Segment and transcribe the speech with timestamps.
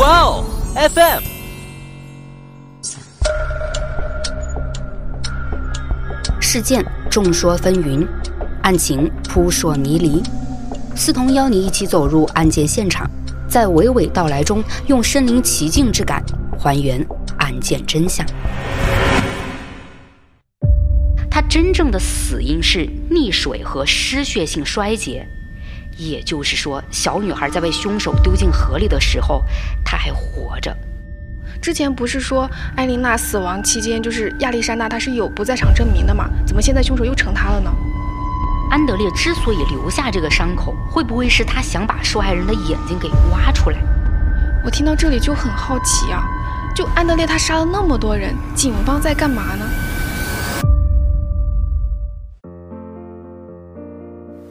[0.00, 1.22] 哇哦，FM。
[6.40, 8.08] 事件众说纷纭，
[8.62, 10.22] 案情扑朔迷离。
[10.96, 13.06] 思彤邀你一起走入案件现场，
[13.46, 16.24] 在娓娓道来中，用身临其境之感
[16.58, 18.26] 还原案件真相。
[21.30, 25.28] 他真正的死因是溺水和失血性衰竭，
[25.96, 29.44] 也就是说，小女孩在被凶手丢进河里的时候，
[29.84, 30.76] 她还活着。
[31.60, 36.30] 之前不是说艾琳娜死亡期间，就是亚历山大他是有不在场证明的吗？
[36.46, 37.70] 怎么现在凶手又成他了呢？
[38.70, 43.76] 安德烈之所以留下这个伤口，会不会是他想把受害人的眼睛给挖出来？
[44.64, 46.24] 我听到这里就很好奇啊，
[46.74, 49.64] 就安德烈他杀了那么多人，警方在干嘛呢？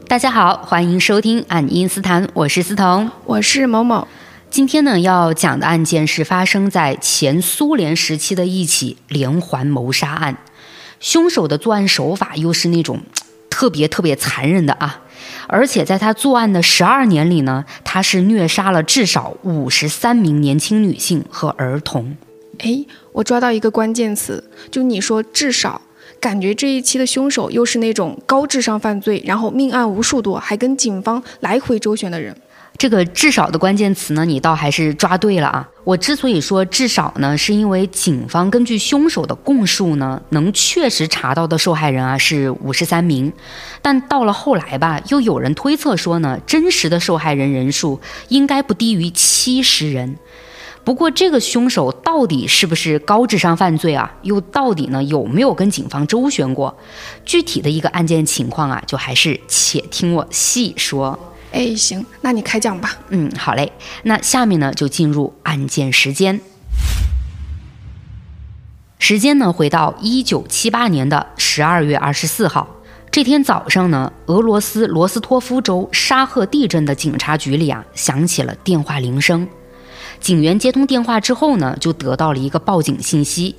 [0.09, 4.08] 大家好，欢迎收听《爱因斯坦》，我是思彤，我是某某。
[4.50, 10.36] 今天呢，要讲的案件是发生在前苏联时期的一起连环谋杀案，
[11.00, 13.02] 凶手的作案手法又是那种。
[13.52, 15.03] 特别特别残忍的啊！
[15.48, 22.17] 而且在他作案的十二年里呢，他是虐杀了至少五十三名年轻女性和儿童。
[22.59, 25.81] 哎，我抓到一个关键词，就你说至少，
[26.20, 32.36] 感觉这一期的凶手又是那种高智商犯罪，然后命案无数多，还跟警方来回周旋的人。
[32.78, 35.67] 这个至少的关键词呢，你倒还是抓对了啊！
[35.84, 43.33] 我之所以说至少呢，是因为警方根据凶手的供述呢，能确实查到的受害人啊是五十三名，
[43.81, 50.16] 但到了后来吧，又有人推测说呢，真实的受害人人数应该不低于七十人。
[50.83, 54.11] 不过这个凶手到底是不是高智商犯罪啊？
[54.23, 56.75] 又到底呢有没有跟警方周旋过？
[57.25, 61.17] 具体的一个案件情况啊，就还是且听我细说。
[61.52, 62.97] 哎，行，那你开讲吧。
[63.09, 63.71] 嗯，好嘞。
[64.03, 66.39] 那下面呢，就进入案件时间。
[68.97, 72.67] 时间呢，回到一九七八年的十二月二十四号
[73.11, 79.48] 这天早上呢，俄罗斯罗斯托夫州沙赫地镇的警察局里啊，响起了电话铃声。
[80.19, 83.55] 警员接通电话之后呢，就得到了一个报警信息。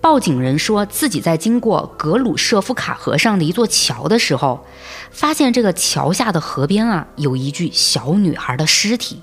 [0.00, 4.66] 报警人说自己在经过格鲁舍夫卡河上的一座桥的时候，
[5.12, 9.20] 发现这个桥下的河边啊有一具小女孩的尸体。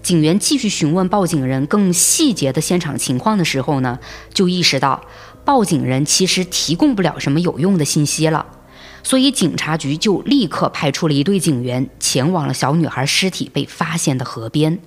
[0.00, 3.98] 警员继续询问报警人更细节的现场情况的时候呢，
[4.32, 5.02] 就意识到
[5.44, 8.46] 报警人其实提供不了什么有用的信息了，
[9.02, 14.78] 所以警察局就立刻派出了一队警员前往了小女孩尸体被发现的河边。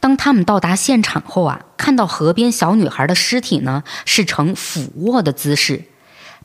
[0.00, 5.84] 当他们到达现场后啊，看到河边小女孩的尸体呢是呈俯卧的姿势，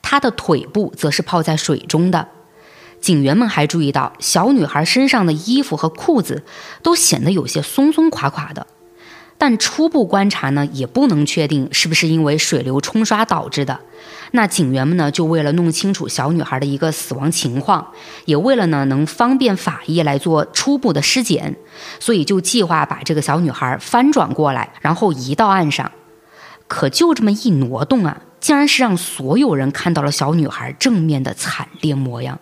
[0.02, 2.28] 她的腿部则是泡在水中的。
[3.00, 6.42] 警员们还注意到，小女孩身上的衣服和裤子
[6.82, 8.66] 都显得有些松松垮垮的。
[9.44, 13.78] 但初步观察呢，也不能确定是不是因为水流冲刷导致的。
[14.30, 17.86] 那警员们呢，就为了弄清楚小女孩的一个死亡情况，
[18.24, 21.54] 也为了呢能方便法医来做初步的尸检，
[22.00, 25.92] 所以就计划把这个小女孩翻转过来，然后移到岸上。
[26.66, 32.40] 可就这么一挪动啊，竟然是让所有人看到了小女孩正面的惨烈模样。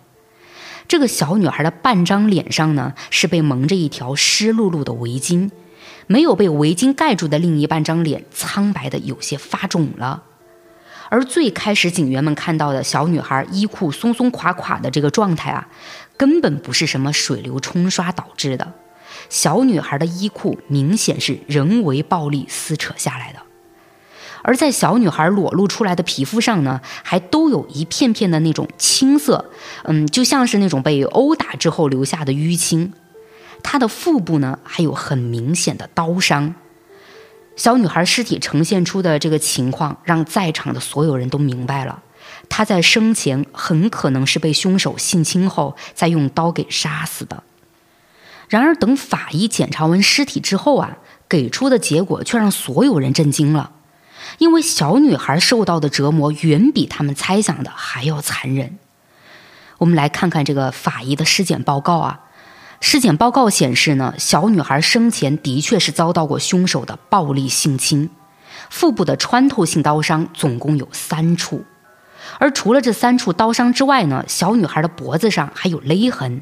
[0.87, 5.49] 这个小女孩的半张脸上呢，是被蒙着一条湿漉漉的围巾。
[6.13, 10.21] 没有被围巾盖住的另一半张脸，苍白的有些发肿了。
[11.09, 15.67] 而最开始警员们看到的小女孩衣裤松松垮垮的这个状态啊，
[16.15, 18.73] 根本不是什么水流冲刷导致的。
[19.27, 23.39] 小女孩的衣裤明显是人为暴力撕扯下来的。
[24.43, 29.49] 而在小女孩裸露出来的皮肤上呢，还都有一片片的那种青色，
[29.85, 32.93] 嗯，就像是那种被殴打之后留下的淤青。
[33.63, 36.53] 她的腹部呢，还有很明显的刀伤。
[37.55, 42.01] 小女孩尸体呈现出的这个情况，让在场的所有人都明白了，
[42.49, 47.43] 她在生前很可能是被凶手性侵后，再用刀给杀死的。
[48.49, 50.97] 然而，等法医检查完尸体之后啊，
[51.29, 53.71] 给出的结果却让所有人震惊了，
[54.39, 58.77] 因为小女孩受到的折磨远比他们猜想的还要残忍。
[59.77, 62.21] 我们来看看这个法医的尸检报告啊。
[62.85, 68.09] 尸检报告显示呢，小女孩生前的确是遭到过凶手的暴力性侵，
[68.69, 71.63] 腹部的穿透性刀伤总共有三处，
[72.39, 76.41] 而除了这三处刀伤之外呢，小女孩的脖子上还有勒痕，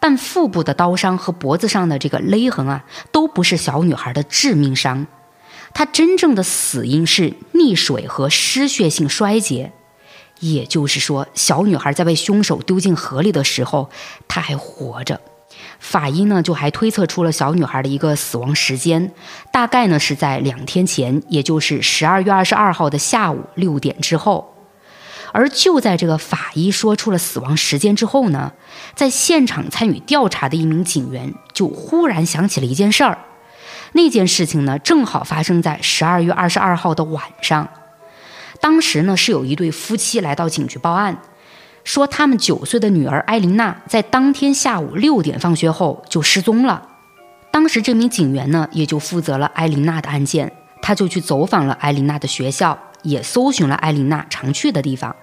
[0.00, 5.06] 但腹部的刀伤和脖子上的这个勒痕啊，都不是小女孩的致命伤，
[5.72, 9.72] 她真正的死因是溺水和失血性衰竭，
[10.40, 13.90] 也就是说，小女孩在被凶手丢进河里的时候，
[14.26, 15.20] 她还活着。
[15.82, 19.12] 法医呢就还推测出了小女孩的一个死亡时间，
[19.50, 24.54] 大概呢是在两天前，也就是十二月二十二号的下午六点之后。
[25.32, 28.52] 而就在这个法医说出了死亡时间之后呢，
[28.94, 33.18] 在现场参与调查的一名警员就忽然想起了一件事儿。
[33.92, 37.68] 那件事情呢，正好发生在十二月二十二号的晚上。
[38.60, 41.20] 当时呢，是有一对夫妻来到警局报案，
[41.84, 46.88] 说他们九岁的女儿艾琳娜在当天下午六点放学后就失踪了。
[47.50, 55.14] 当时这名警员呢，也就负责了艾琳娜的案件，他就去走访了艾琳娜的学校，也搜寻了艾琳娜常去的地方，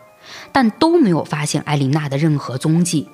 [0.52, 3.10] 但都没有发现艾琳娜的任何踪迹。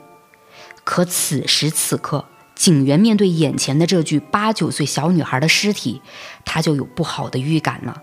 [0.83, 2.25] 可此时此刻，
[2.55, 6.01] 警员面对眼前的这具八九岁小女孩的尸体，
[6.43, 8.01] 他就有不好的预感了。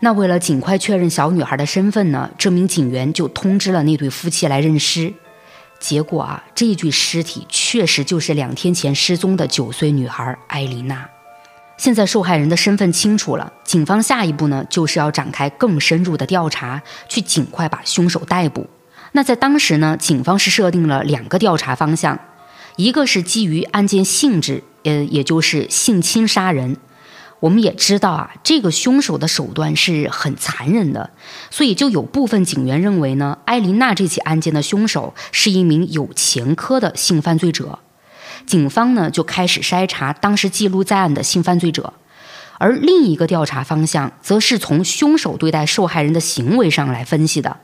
[0.00, 5.12] 那为了尽快确认小女孩的身份呢，这名警员就通知了那对夫妻来认尸。
[5.80, 11.08] 结果啊，这具尸体确实就是两天前失踪的九岁女孩艾琳娜。
[11.76, 18.68] 现在受害人的身份清楚了，警方下一步呢，就是要展开更深入的调查，去尽快把凶手逮捕。
[19.12, 22.18] 那在当时呢，警方是设定了两个调查方向。
[22.74, 26.76] 一个是基于案件性质，呃，也就是性侵杀人。
[27.40, 31.10] 我们也知道啊，这个凶手的手段是很残忍的，
[31.50, 37.78] 所以就有部分警员认为呢，艾琳娜这起案件的凶手是一名有前科的性犯罪者。
[38.46, 41.92] 警方呢就开始筛查当时记录在案的性犯罪者，
[42.58, 47.58] 而另一个调查方向则是从凶手对待受害人的行为上来分析的。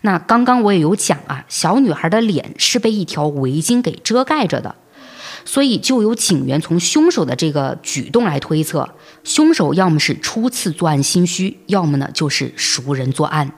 [0.00, 4.74] 那刚刚我也有讲啊，小女孩的脸是被一条围巾给遮盖着的，
[5.44, 8.88] 所以就有警员从凶手的这个举动来推测，
[9.22, 13.52] 凶手要么是初次作案心虚，要么呢就是熟人作案。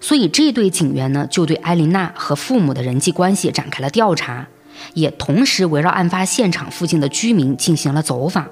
[0.00, 4.48] 所以这对警员呢就对艾琳娜和父母的人际关系展开了调查，
[4.94, 8.46] 也同时围绕案发现场附近的居民进行了走访。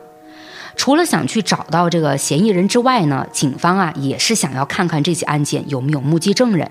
[0.77, 6.71] 除了想去找到这个嫌疑人之外呢，警方啊也是想要看看这起案件有没有目击证人。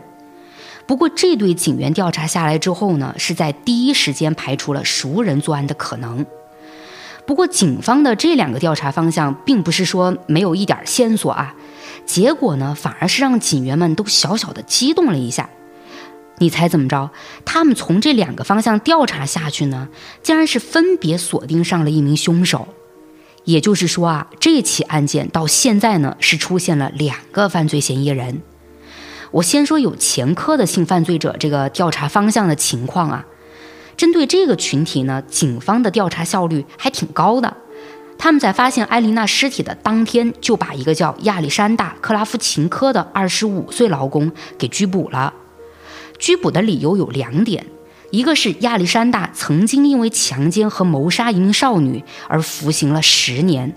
[0.85, 6.25] 不过，这对警员调查下来之后呢，是在第一时间排除了熟人作案的可能。
[7.25, 11.55] 不过，警方的这两个调查方向，并不是说没有一点线索啊，
[12.05, 15.49] 结果呢，反而是让警员们都小小的激动了一下。
[16.39, 17.11] 你猜怎么着？
[17.45, 19.87] 他们从这两个方向调查下去呢，
[20.23, 22.67] 竟然是分别锁定上了一名凶手。
[23.43, 28.41] 也就是说啊，这起案件到现在呢，是出现了两个犯罪嫌疑人。
[29.31, 33.25] 我先说有前科的性犯罪者这个调查方向的情况啊，
[33.95, 37.55] 针对这个群体呢，警方的调查效率还挺高的。
[38.17, 45.33] 他们在发现艾琳娜尸体的当天，就把一个叫亚历山大·克拉夫琴科的二十五岁劳工给拘捕了。
[46.19, 47.65] 拘捕的理由有两点，
[48.11, 53.73] 一个是亚历山大曾经因为强奸和谋杀一名少女而服刑了十年。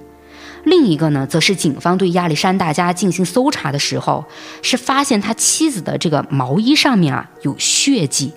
[0.64, 4.24] 另一个呢，则是警方对亚历山大家进行搜查的时候，
[4.62, 8.32] 是发现他妻子的这个毛衣上面啊有血迹。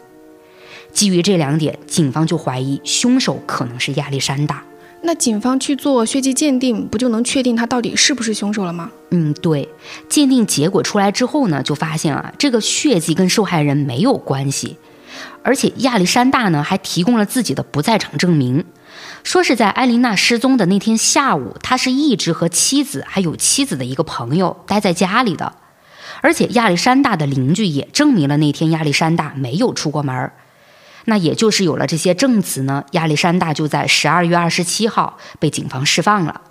[0.91, 4.63] 基于这两点，警方就怀疑凶手可能是亚历山大。
[5.03, 8.89] 那警方去做血迹鉴定，不就能确定他到底是不是凶手了吗？
[9.11, 9.69] 嗯，对。
[10.09, 14.75] 鉴定结果出来之后呢，就发现啊，这个血迹跟受害人没有关系，
[15.47, 18.65] 而且亚历山大呢还提供了自己的不在场证明。
[19.23, 25.53] 说是在艾琳娜失踪的那天下午，他是一直和妻子还有妻子的一个朋友待在家里的，
[26.21, 30.31] 而且亚历山大的邻居也证明了那天亚历山大没有出过门
[31.05, 36.41] 那也就是有了这些证词呢，亚历山大就在十二月二十七号被警方释放了。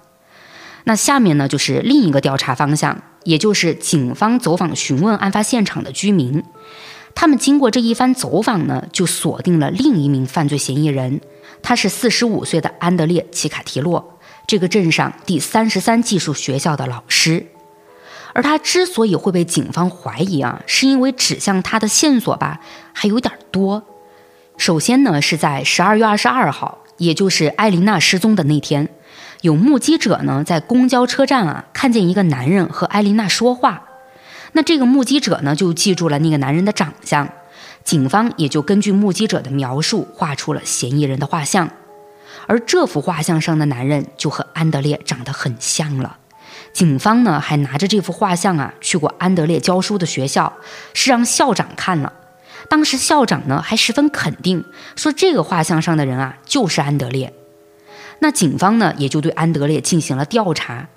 [0.85, 6.43] 那下面呢就是另一个调查方向，也就是警方走访询问案发现场的居民，
[7.17, 11.23] 他们经过这一番走访呢，就锁定了另一名犯罪嫌疑人。
[11.63, 17.47] 他是四十五岁的安德烈·齐卡提洛，这个镇上第三十三技术学校的老师。
[18.35, 22.61] 而他之所以会被警方怀疑啊，是因为指向他的线索吧，
[22.93, 23.83] 还有点多。
[24.59, 28.91] 首先呢，是在十二月二十二号，也就是艾琳娜失踪的那天，
[29.41, 33.85] 有目击者呢在公交车站啊看见一个男人和艾琳娜说话。
[34.57, 37.29] 那这个目击者呢就记住了那个男人的长相。
[37.85, 41.69] 警方也就根据目击者的描述画出了嫌疑人的画像，
[42.47, 46.17] 而这幅画像上的男人就和安德烈长得很像了。
[46.73, 50.55] 警方呢还拿着这幅画像啊去过安德烈教书的学校，
[50.95, 52.15] 是让校长看了。
[52.71, 54.65] 当时校长呢还十分肯定，
[54.97, 57.35] 说这个画像上的人啊就是安德烈。
[58.21, 60.89] 那警方呢也就对安德烈进行了调查。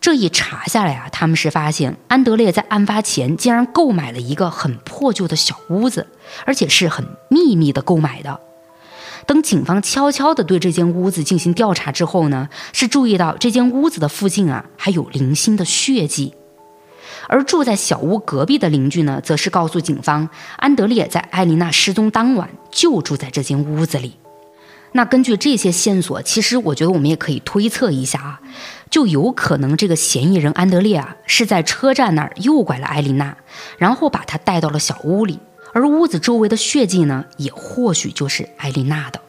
[0.00, 6.06] 这一查下来啊，他们是发现安德烈在案发前竟然购买了一个很破旧的小屋子，
[6.44, 8.40] 而且是很秘密的购买的。
[9.26, 16.34] 等警方悄悄地对这间屋子进行调查之后呢，是注意到这间屋子的附近啊还有零星的血迹。
[17.28, 24.14] 而住在小屋隔壁的邻居呢，则是告诉警方，安德烈在艾琳娜失踪当晚就住在这间屋子里。
[24.92, 28.40] 那根据这些线索，其实我觉得我们也可以推测一下啊，
[28.90, 33.36] 就有可能这个嫌疑人安德烈啊是在车站那儿诱拐了艾琳娜，
[33.78, 35.38] 然后把她带到了小屋里，
[35.72, 39.20] 而屋子周围的血迹呢，也或许就是艾琳娜的。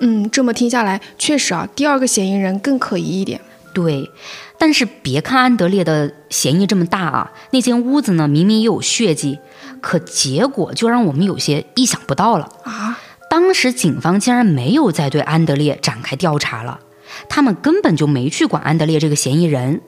[0.00, 3.40] 嗯，这么听下来，确实啊，第二个嫌疑人更可疑一点。
[3.72, 4.10] 对，
[4.58, 9.38] 但是别看安德烈的嫌疑这么大啊，那间屋子呢明明也有血迹，
[9.80, 12.98] 可结果就让我们有些意想不到了啊！
[13.28, 16.80] 当时警方竟然没有再对安德烈展开调查了，
[17.28, 19.80] 他们根本就没去管安德烈这个嫌疑人，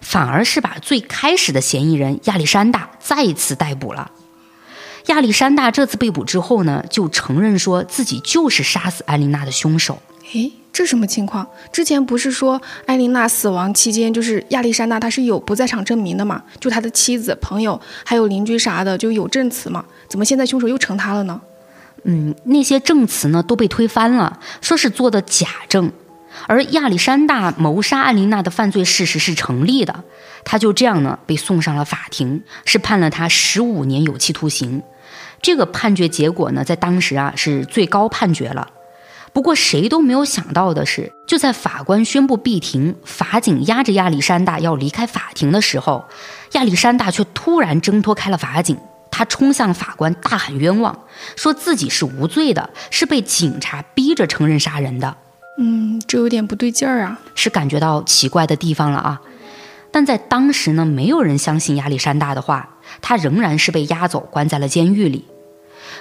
[0.00, 4.10] 反而是把最开始的嫌疑人亚历山大再次逮捕了。
[5.06, 10.00] 亚历山大这次被捕之后呢，就承认说自己就是杀死艾琳娜的凶手。
[10.32, 11.46] 诶，这什么情况？
[11.70, 16.42] 之前不是说艾琳娜死亡期间，就是亚历山大他是有不在场证明的嘛？
[16.58, 19.84] 就他的妻子、朋友还有邻居啥的就有证词嘛？
[20.08, 21.40] 怎么现在凶手又成他了呢？
[22.02, 25.92] 嗯，那些证词呢都被推翻了，说是做的假证，
[26.46, 30.04] 而亚历山大谋杀艾琳娜的犯罪事实是成立的，
[30.44, 34.82] 他就这样呢被送上了法庭，是判了他十五年有期徒刑。
[35.42, 38.68] 这个判决结果呢，在当时啊是最高判决了。
[39.32, 46.06] 不过谁都没有想到的是，就在法官宣布闭庭，法警押着亚历山大要离开法庭的时候，
[46.52, 48.78] 亚历山大却突然挣脱开了法警，
[49.10, 50.98] 他冲向法官大喊冤枉，
[51.36, 55.14] 说自己是无罪的，是被警察逼着承认杀人的。
[55.58, 59.20] 嗯，这有点不对劲儿啊，是感觉到奇怪的地方了啊。
[59.90, 65.24] 但在当时呢，没有人相信亚历山大的话，他仍然是被押走，关在了监狱里。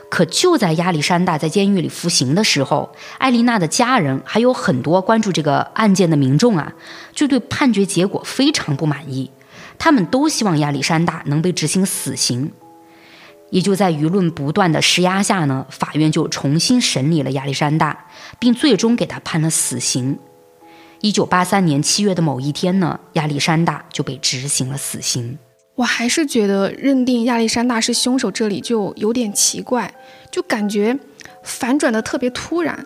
[0.10, 6.74] 可就在亚历山大在监狱里服刑的时候，艾丽娜的家人还有很多关注这个案件的民众啊，
[7.14, 9.32] 就对判决结果非常不满意。
[9.78, 12.52] 他们都希望亚历山大能被执行死刑。
[13.50, 18.08] 也就在舆论不断的施压下呢，法院就重新审理了亚历山大，
[18.40, 20.18] 并最终给他判了死刑。
[21.02, 25.38] 一九八三年七月的某一天呢，亚历山大就被执行了死刑。
[25.75, 29.94] 我还是觉得认定亚历山大是凶手，这里就有点奇怪，
[30.32, 30.98] 就感觉
[31.44, 32.86] 反转的特别突然。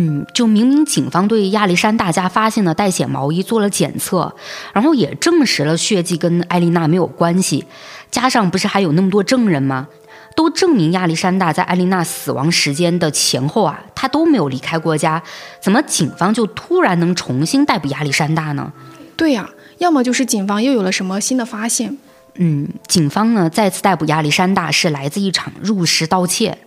[0.00, 4.34] 嗯，就明明警方对亚历山大家发现的带血毛衣做了检测，
[4.72, 7.64] 然后也证实了血迹跟艾丽娜没有关系，
[8.10, 9.88] 加上不是还有那么多证人吗？
[10.36, 15.22] 都证明亚历山大在艾丽娜死亡时间的前后啊，他都没有离开过家，
[15.60, 18.72] 怎么警方就突然能重新逮捕亚历山大呢？
[19.16, 19.50] 对呀。
[19.78, 21.96] 要么就是警方又有了什么新的发现。
[22.34, 26.58] 嗯，警方呢再次逮捕亚历山大是来自一场入室盗窃，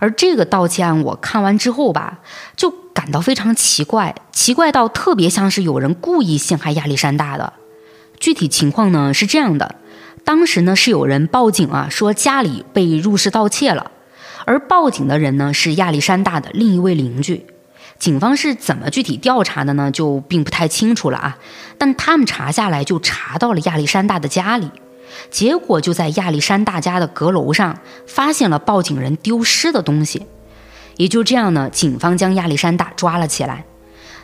[0.00, 2.18] 而这个盗窃案我看完之后吧，
[2.56, 7.52] 就感到非常奇怪，奇怪到特别像是有人故意陷害亚历山大的。
[8.18, 9.76] 具体情况呢是这样的，
[10.24, 13.92] 当时呢是有人报警啊，说家里被入室盗窃了，
[14.44, 17.46] 而报警的人呢是亚历山大的另一位邻居。
[17.98, 19.90] 警方是怎么具体调查的呢？
[19.90, 21.38] 就并不太清楚了啊。
[21.76, 24.70] 但他们查下来就查到了亚历山大的家里，
[25.30, 30.26] 结果就在亚历山大家的阁楼上发现了报警人丢失的东西。
[30.96, 33.64] 也就这样呢，警方将亚历山大抓了起来。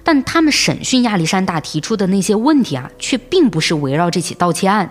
[0.04, 4.88] 但他们审讯亚历山大提出的那些问题啊，却并不是围绕这起盗窃案，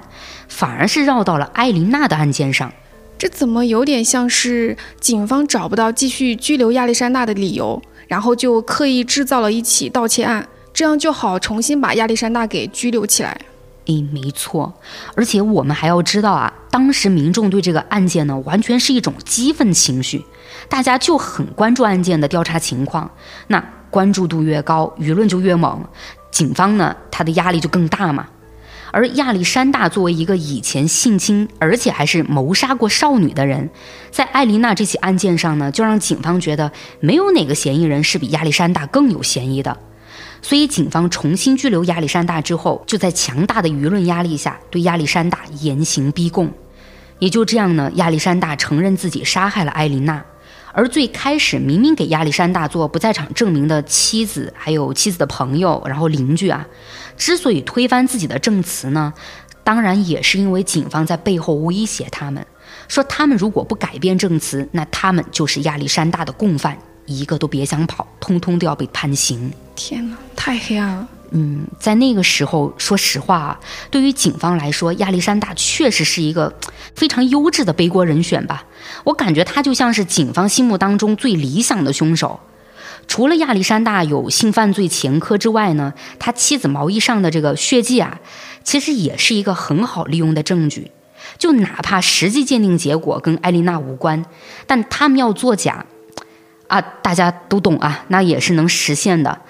[0.50, 2.70] 反而是绕到了艾琳娜的案件上。
[3.18, 7.82] 这怎么有点像是警方找不到继续拘留亚历山大的理由？
[8.08, 13.40] 然后就刻意制造了一起盗窃案，这样就好重新把亚历山大给拘留起来。
[13.86, 14.74] 诶，没错，
[15.16, 20.26] 而且我们还要知道啊，当时民众对这个案件呢，完全是一种激愤情绪，
[20.68, 23.12] 大家就很关注案件的调查情况。
[23.48, 25.84] 那关注度越高，舆论就越猛，
[26.32, 28.28] 警方呢，他的压力就更大嘛。
[28.92, 33.70] 而亚历山大作为一个以前性侵，而且还是谋杀过少女的人，
[34.10, 39.78] 在艾琳娜这起案件上呢，就让警方觉得没有哪个嫌疑人是比亚历山大更有嫌疑的。
[40.48, 46.54] 所以，警方重新拘留亚历山大之后，就在强大的舆论压力下，对亚历山大严刑逼供。
[47.18, 50.24] 也就这样呢，亚历山大承认自己杀害了艾琳娜。
[50.72, 56.68] 而最开始明明给亚历山大做不在场证明的妻子，还有妻子的朋友，然后邻居啊，
[57.18, 59.12] 之所以推翻自己的证词呢，
[59.64, 62.46] 当然也是因为警方在背后威胁他们，
[62.88, 69.52] 说他们如果不改变证词，那他们就是亚历山大的共犯，一个都别想跑，通通都要被判刑。
[69.76, 71.08] 天哪，太黑暗了。
[71.32, 73.60] 嗯，在那个时候，说实话啊，
[73.90, 76.54] 对于警方来说，亚历山大确实是一个
[76.96, 78.64] 非常优质的背锅人选吧。
[79.04, 82.40] 我感觉他就像是警方心目当中最理想的凶手。
[83.08, 88.20] 除了亚历山大有性犯罪前科之外呢，他妻子毛衣上的这个血迹啊，
[88.64, 90.92] 其实也是一个很好利用的证据。
[91.38, 94.24] 就哪怕实际鉴定结果跟艾丽娜无关，
[94.68, 95.86] 但他们要作假，
[96.68, 99.42] 啊，大家都懂啊，那也是能实现的。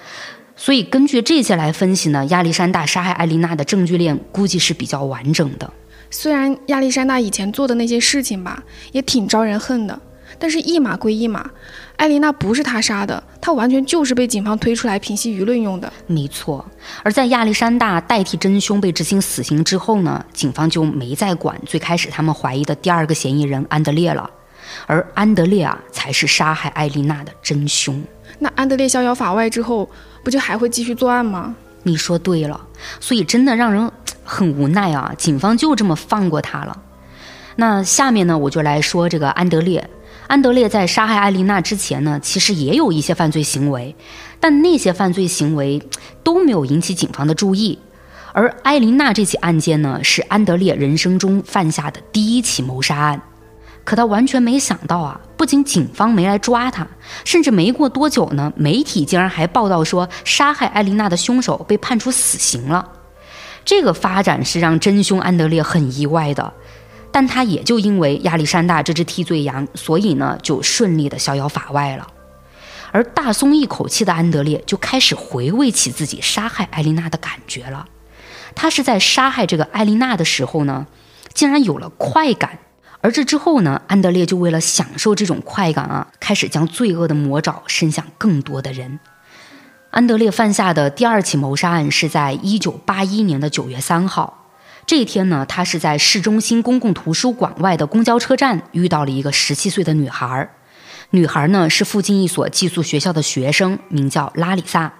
[0.56, 5.72] 所以根据这些来分析呢，亚历山大杀害艾琳娜的证据链估计是比较完整的。
[6.10, 10.00] 虽然亚历山大以前做的那些事情吧，也挺招人恨的，
[10.40, 11.50] 但是一码归一码，
[11.98, 15.92] 艾琳娜不是他杀的，他完全就是被警方推出来平息舆论用的。
[16.08, 16.66] 没错。
[17.04, 24.30] 而在亚历山大代替真凶被执行死刑之后呢，警方就没再管最开始他们怀疑的第二个嫌疑人安德烈了，
[24.86, 28.04] 而安德烈啊才是杀害艾丽娜的真凶。
[28.40, 29.90] 那安德烈逍遥法外之后，
[30.24, 31.56] 不就还会继续作案吗？
[31.84, 32.60] 你说对了，
[33.00, 33.92] 所以真的让人。
[34.28, 36.76] 很无奈啊，警方就这么放过他了。
[37.58, 39.88] 那下面呢，我就来说这个安德烈。
[40.26, 43.96] 安德烈在杀害艾琳娜之前呢，其实也有一些犯罪行为，
[44.40, 45.80] 但那些犯罪行为
[46.24, 47.78] 都没有引起警方的注意。
[48.34, 53.22] 而艾琳娜这起案件呢，是安德烈人生中犯下的第一起谋杀案。
[53.86, 56.86] 可他完全没想到啊，不仅警方没来抓他，
[57.24, 62.92] 甚至没过多久呢，媒体竟然还报道说，杀害艾琳娜的凶手被判处死刑了。
[63.64, 66.52] 这个发展是让真凶安德烈很意外的，
[67.12, 72.08] 但他也就因为亚历山大这只替罪羊，所以呢就顺利的逍遥法外了。
[72.92, 77.86] 而大松一口气的安德烈就开始回味起自己杀害艾琳娜的感觉了。
[78.56, 80.88] 他是在杀害这个艾琳娜的时候呢，
[81.34, 82.58] 竟然有了快感。
[83.02, 89.00] 而这之后呢，安德烈就为了享受这种快感啊，开始将罪恶的魔爪伸向更多的人。
[89.92, 94.48] 安德烈犯下的第二起谋杀案是在一九八一年的九月三号。
[94.86, 100.50] 这一天呢，他是在市中心公共图书馆外的公交车站遇到了一个十七岁的女孩。
[101.12, 104.92] 女孩呢是附近一所寄宿学校的学生，名叫拉里萨。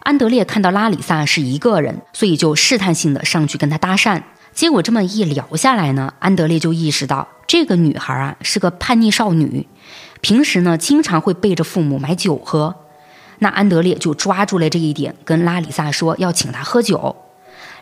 [0.00, 4.22] 安德烈看到拉里萨是一个人，所以就试探性的上去跟她搭讪。
[4.56, 9.68] 结果这么一聊下来呢，安德烈就意识到这个女孩啊是个叛逆少女，
[10.22, 12.74] 平时呢经常会背着父母买酒喝。
[13.40, 17.14] 那安德烈就抓住了这一点，跟拉里萨说要请她喝酒。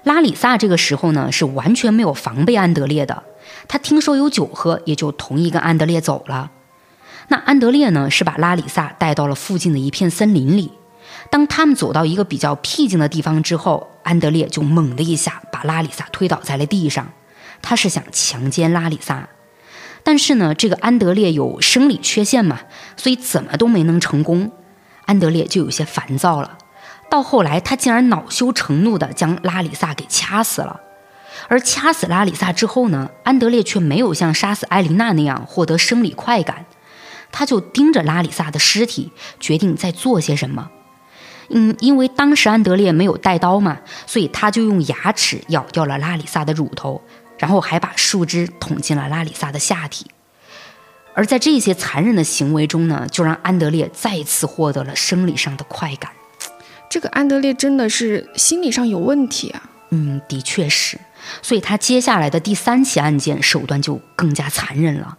[0.02, 3.22] 拉里萨这个时候呢是完全没有防备安德烈的，
[3.68, 6.50] 他听说有酒喝，也就同意跟安德烈走了。
[7.28, 10.72] 那安德烈呢是把拉里萨带到了附近的一片森林里。
[11.35, 17.11] 当他们走到一个比较僻静的地方之后，安德烈就猛的一下把拉里萨推倒在了地上。
[17.61, 19.29] 他是想强奸拉里萨，
[20.05, 22.61] 但是呢，这个安德烈有生理缺陷嘛，
[22.97, 24.53] 所以怎么都没能成功。
[25.07, 26.57] 安德烈就有些烦躁了，
[27.11, 30.83] 到后来他竟然恼羞成怒地将拉里萨给掐死了。
[31.49, 36.66] 而掐死拉里萨之后呢，安德烈却没有像杀死艾琳娜那样获得生理快感，
[37.33, 40.70] 他就盯着拉里萨的尸体，决定再做些什么。
[41.50, 47.02] 嗯，因为当时安德烈没有带刀嘛，所以他就用牙齿咬掉了拉里萨的乳头，
[47.38, 50.07] 然后还把树枝捅进了拉里萨的下体。
[51.14, 56.11] 而在这些残忍的行为中呢，就让安德烈再次获得了生理上的快感。
[56.90, 59.62] 这个安德烈真的是心理上有问题啊！
[59.90, 60.98] 嗯，的确是。
[61.40, 65.16] 所以他接下来的第三起案件手段就更加残忍了。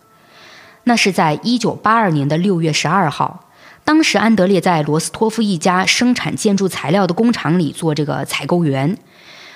[0.84, 3.45] 那是在一九八二年的六月十二号，
[3.86, 8.98] 当时安德烈在罗斯托夫一家生产建筑材料的工厂里做这个采购员，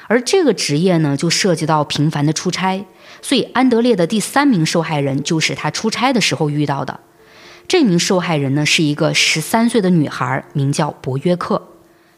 [0.07, 2.85] 而这个职业呢，就涉及到频繁的出差。
[3.23, 6.99] 所以，安德烈的第三名受害人就是他出差的时候遇到的。
[7.67, 11.67] 这名受害人呢，是一个十三岁的女孩，名叫博约克。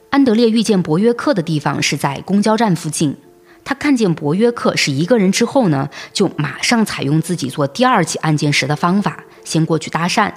[0.10, 3.15] 安德烈遇见博约克的地方是在公交站附近。
[3.63, 10.32] 他看见博约克是一个人之后呢，就马上采用自己做第二起案件时的方法，先过去搭讪，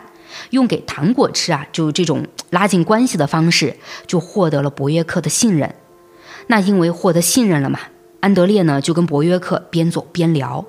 [0.50, 5.74] 用给糖果吃啊，就这种拉近关系的方式，就获得了博约克的信任。
[6.46, 7.80] 那因为获得信任了嘛。
[8.20, 10.64] 安德烈呢，就跟博约克边走边聊，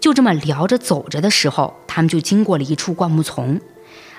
[0.00, 3.60] 就这么聊着走着的时候，他们就经过了一处灌木丛。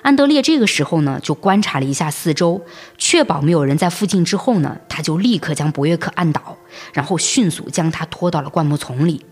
[0.02, 2.60] 安德烈这个时候呢，就观察了一下四周，
[2.98, 6.56] 确保没有人在附近之后呢，他就立刻将博约克按倒，
[6.92, 9.24] 然后迅速将他拖到了灌木丛里。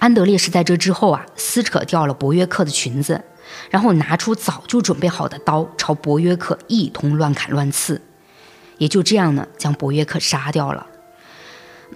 [0.00, 3.22] 安德烈是在这之后啊，撕扯掉了博约克的裙子，
[3.70, 8.00] 然后拿出早就准备好的刀，朝博约克一通乱砍乱刺，
[8.78, 10.86] 也就这样呢，将博约克杀掉了。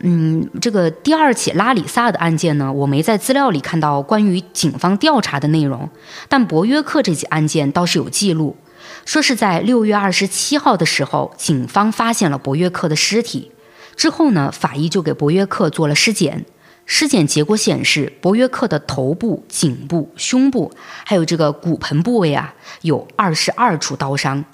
[0.03, 5.91] 嗯，这个第二起拉里萨的案件呢，我没在资料里看到关于警方调查的内容，
[6.31, 8.57] 但博约克这起案件倒是有记录，
[9.05, 13.53] 说是在六月二十七号的时候，警方发现了博约克的尸体，
[13.95, 16.47] 之后呢，法医就给博约克做了尸检，
[16.85, 20.73] 尸检结果显示，博约克的头部、颈部、胸部
[21.05, 24.45] 还有这个骨盆部位啊，有二十二处刀伤。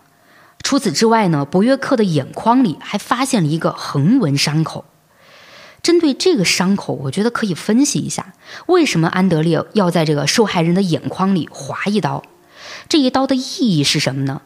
[0.63, 4.85] 除此之外呢，博约克的眼眶里还发现了一个横纹伤口。
[5.83, 8.35] 针对这个伤口，我觉得可以分析一下，
[8.67, 12.23] 为什么安德烈要在这个受害人的眼眶里划一刀？
[12.89, 14.43] 这一刀的意义是什么呢？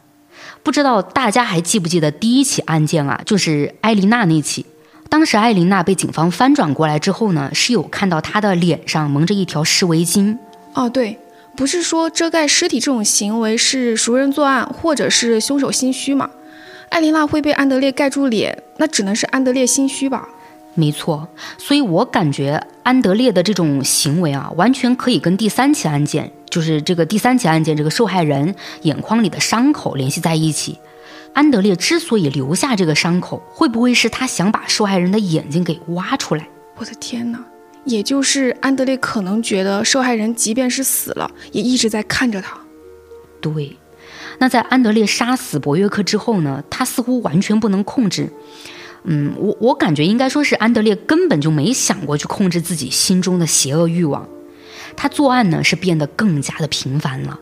[0.62, 3.20] 不知道大家还记不记得第一起案件啊？
[3.26, 4.66] 就是艾琳娜那起。
[5.12, 10.38] 当时艾琳娜被警方翻转过来之后呢，是有看到她的脸上蒙着一条湿围巾。
[10.72, 11.18] 哦，对，
[11.54, 16.30] 不是说遮盖尸体这种行为是熟人作案，或者是凶手心虚吗？
[16.88, 20.26] 艾琳娜会被安德烈盖住脸，那只能是安德烈心虚吧？
[20.72, 30.78] 没错，所以我感觉安德烈的这种行为啊，完全可以跟第三起案件，就是这个第三起案件这个受害人眼眶里的伤口联系在一起。
[31.34, 36.48] 安德烈之所以留下这个伤口，会不会是他想把受害人的眼睛给挖出来？
[36.76, 37.42] 我的天哪！
[37.84, 42.56] 也就是安德烈可能觉得受害人即便是死了，也一直在看着他。
[43.40, 43.76] 对，
[44.38, 46.62] 那在安德烈杀死博约克之后呢？
[46.70, 48.30] 他似乎完全不能控制。
[49.04, 54.28] 嗯，我我感觉应该说是安德烈根本就没想过去控制自己心中的邪恶欲望，
[54.94, 57.40] 他作案呢是变得更加的频繁了。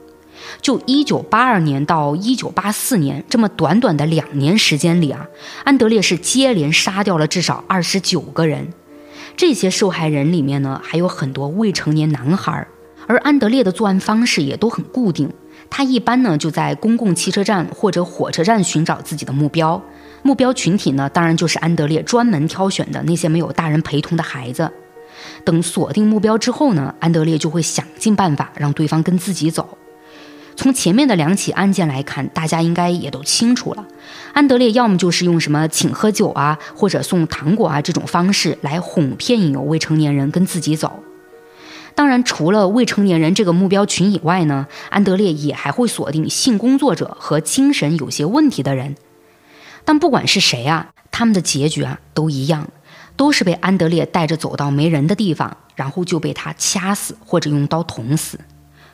[0.61, 5.27] 就一九八二年到一九八四年这么短短的两年时间里啊，
[5.65, 8.69] 安德烈是接连杀掉了至少二十九个人。
[9.37, 12.67] 这些受害人里面呢，还有很多未成年男孩。
[13.07, 15.33] 而安德烈的作案方式也都很固定，
[15.69, 19.83] 他一般呢就在公共汽车站或者火车站寻找自己的目标。
[20.23, 24.71] 目标群体呢，当然就是安德烈专门挑选的那些没有大人陪同的孩子。
[25.45, 29.77] 等锁定目标之后呢，安德烈就会想尽办法让对方跟自己走。
[30.61, 33.87] 从前面的两起案件来看，大家应该也都清楚了。
[34.35, 41.03] 安德烈要么就是用什么请喝酒啊，或者送糖果啊这种方式来哄骗引诱未成年人跟自己走。
[41.95, 48.97] 当然，除了未成年人这个目标群以外呢，安德烈也还会锁定性工作者和精神有些问题的人。
[49.87, 52.69] 但不管是谁啊，他们的结局啊都一样，
[53.17, 58.39] 都是被安德烈带着走到没人的地方，然后就被他掐死或者用刀捅死。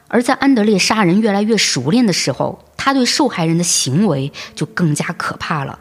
[0.09, 5.81] 而在安德烈杀人越来越熟练的时候，他对受害人的行为就更加可怕了。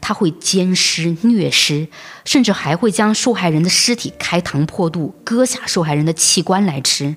[0.00, 1.86] 他会奸尸、虐尸，
[2.24, 7.16] 甚至还会将受害人的尸体开膛破肚，割下受害人的器官来吃。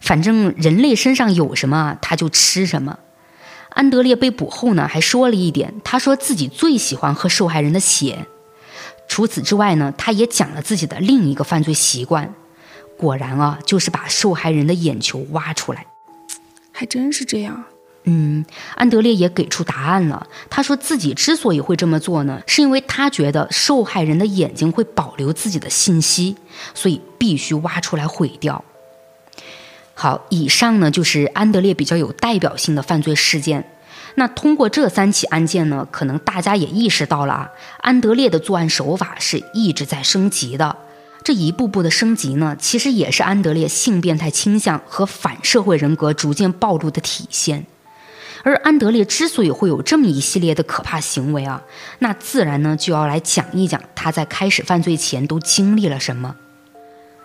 [0.00, 2.98] 反正人类身上有什么，他就吃什么。
[3.70, 8.26] 安德烈被捕后呢，还说了一点，他说自己最喜欢喝受害人的血。
[9.08, 12.34] 除此之外呢，他也讲了自己的另一个犯罪习惯。
[13.00, 15.86] 果然啊，就是把受害人的眼球挖出来，
[16.70, 17.64] 还真是这样。
[18.04, 20.26] 嗯，安德烈也给出答案了。
[20.50, 26.36] 他说自己之所以会这么做呢，是因为他觉得受害人的眼睛会保留自己的信息，
[26.74, 28.62] 所以必须挖出来毁掉。
[29.94, 33.64] 好，以上呢就是安德烈比较有代表性的犯罪事件。
[34.16, 40.76] 那通过这三起案件呢，可能大家也意识到了啊，安德烈的作案手法是一直在升级的。
[41.22, 47.66] 这一步步的升级呢，其实也是安德烈性变态倾向和反社会人格逐渐暴露的体现。
[48.42, 51.62] 而安德烈之所以会有这么一系列的可怕行为啊，
[51.98, 56.36] 那自然呢就要来讲一讲他在开始犯罪前都经历了什么。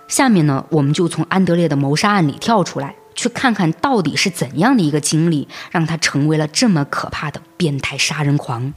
[0.10, 8.74] 下面呢，我们就从安德烈的谋杀案里跳出来，去看看到底是怎样的一个经历，让他成为了这么可怕的变态杀人狂。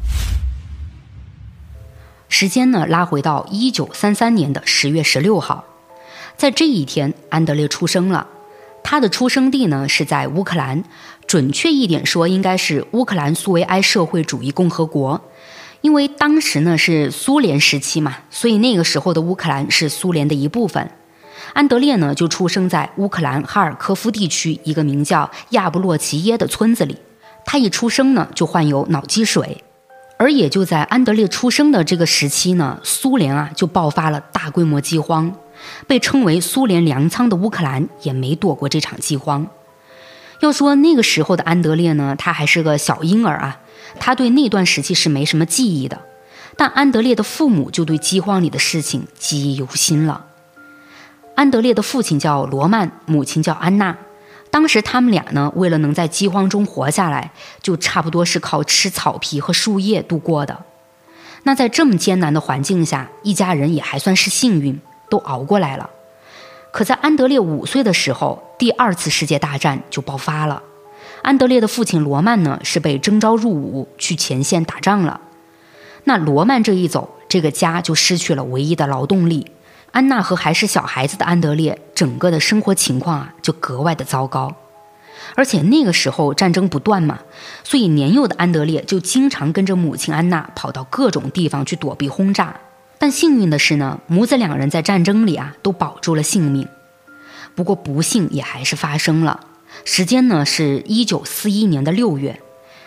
[2.29, 5.65] 时间呢，拉回到一九三三年的十月十六号，
[6.37, 8.27] 在这一天，安德烈出生了。
[8.85, 10.85] 他的出生地呢是在乌克兰，
[11.27, 15.21] 准确一点说，应该是乌克兰苏维埃社会主义共和国。
[15.81, 20.91] 因为当时呢是苏联时期嘛，所以那个时候的乌克兰是苏联的一部分。
[21.55, 26.97] 安德烈呢就出生在乌克兰哈尔科夫地区一个名叫亚布洛齐耶的村子里。
[27.45, 29.65] 他一出生呢就患有脑积水。
[30.19, 35.33] 而也就在安德烈出生的这个时期呢，苏联啊就爆发了大规模饥荒，
[35.87, 39.47] 被称为苏联粮仓的乌克兰也没躲过这场饥荒。
[40.41, 43.61] 要说那个时候的安德烈呢，他还是个小婴儿啊，
[44.01, 46.01] 他对那段时期是没什么记忆的。
[46.57, 50.25] 但安德烈的父母就对饥荒里的事情记忆犹新了。
[51.37, 53.97] 安德烈的父亲叫罗曼，母亲叫安娜。
[54.51, 57.31] 当时他们俩呢，为了能在饥荒中活下来，
[57.63, 60.65] 就差不多是靠吃草皮和树叶度过的。
[61.45, 65.91] 那在这么艰难的环境下，一家人也还算是幸运，都熬过来了。
[66.73, 70.63] 可在安德烈五岁的时候，第二次世界大战就爆发了。
[71.23, 75.21] 安德烈的父亲罗曼呢，是被征召入伍去前线打仗了。
[76.05, 79.51] 那罗曼这一走，这个家就失去了唯一的劳动力。
[79.91, 84.55] 安娜和还是小孩子的安德烈，整个的生活情况啊就格外的糟糕。
[85.35, 87.21] 而且那个时候战争不断嘛，
[87.65, 92.57] 所以年幼的安德烈就经常跟着母亲安娜跑到各种地方去躲避轰炸。
[92.99, 96.69] 但幸运的是呢，母子两人在战争里啊都保住了性命。
[97.55, 99.41] 不过不幸也还是发生了，
[99.85, 102.41] 时间呢是一九四一年的六月，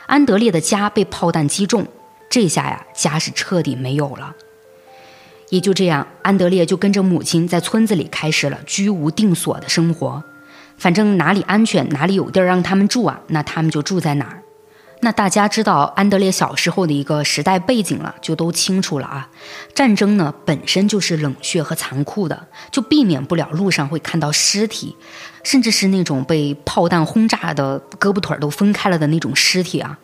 [0.08, 1.88] 安德烈的家被炮弹击中，
[2.30, 4.36] 这下呀家是彻底没有了。
[5.52, 10.24] 也就这样，安德烈就跟着母亲在村子里开始了居无定所的生活。
[10.78, 14.42] 反正哪里安全，哪里有地儿让他们住啊，那他们就住在哪儿。
[15.02, 19.30] 那大家知道安德烈小时候的一个时代背景了，就都清楚了啊。
[19.76, 24.96] 战争呢本身就是冷血和残酷的，就避免不了路上会看到尸体，
[25.44, 30.00] 甚至是那种被炮弹轰炸的胳膊腿都分开了的那种尸体啊。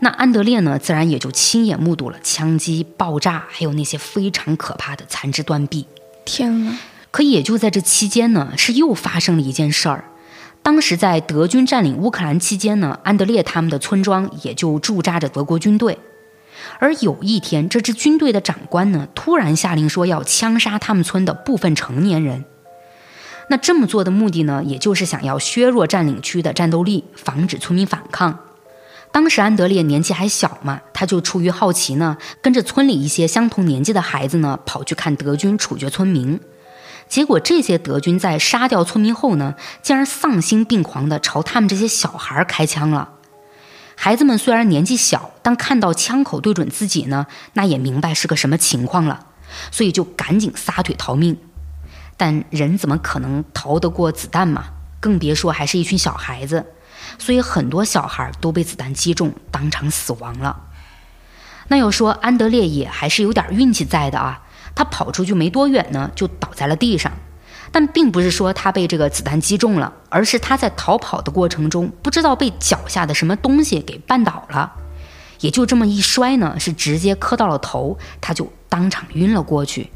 [0.00, 5.86] 那安德烈呢，自然也就亲眼目睹了枪击、爆炸，还有那些非常可怕的残肢断臂。
[6.24, 6.76] 天哪！
[7.10, 10.04] 可也就在这期间呢，是又发生了一件事儿。
[10.62, 15.98] 当时在德军占领乌克兰期间呢，安德烈他们的村庄也就驻扎着德国军队。
[16.78, 22.44] 而有一天，这支军队的长官呢，突然下令说要枪杀他们村的部分成年人。
[23.48, 28.40] 那这么做的目的呢，也就是想要削弱占领区的战斗力，防止村民反抗。
[29.16, 36.38] 当时安德烈年纪还小嘛，他就出于好奇呢，跟着村里一些相同年纪的孩子呢，跑去看德军处决村民。
[37.08, 43.08] 结果这些德军在杀掉村民后呢，竟然丧心病狂地朝他们这些小孩开枪了。
[43.94, 49.28] 孩子们虽然年纪小，但看到枪口对准自己呢，那也明白是个什么情况了，
[49.70, 51.38] 所以就赶紧撒腿逃命。
[52.18, 54.66] 但人怎么可能逃得过子弹嘛？
[55.00, 56.66] 更别说还是一群小孩子。
[57.18, 60.64] 所以很多小孩都被子弹击中，当场死亡了。
[61.68, 64.42] 那要说安德烈也还是有点运气在的啊，
[64.74, 67.12] 他跑出去没多远呢，就倒在了地上。
[67.72, 74.72] 但并不是说他被这个子弹击中了，而是他在逃跑的过程中，不知道被脚下的什么东西给绊倒了，
[75.40, 79.90] 也就这么一摔呢，是直接磕到了头，他就当场晕了过去。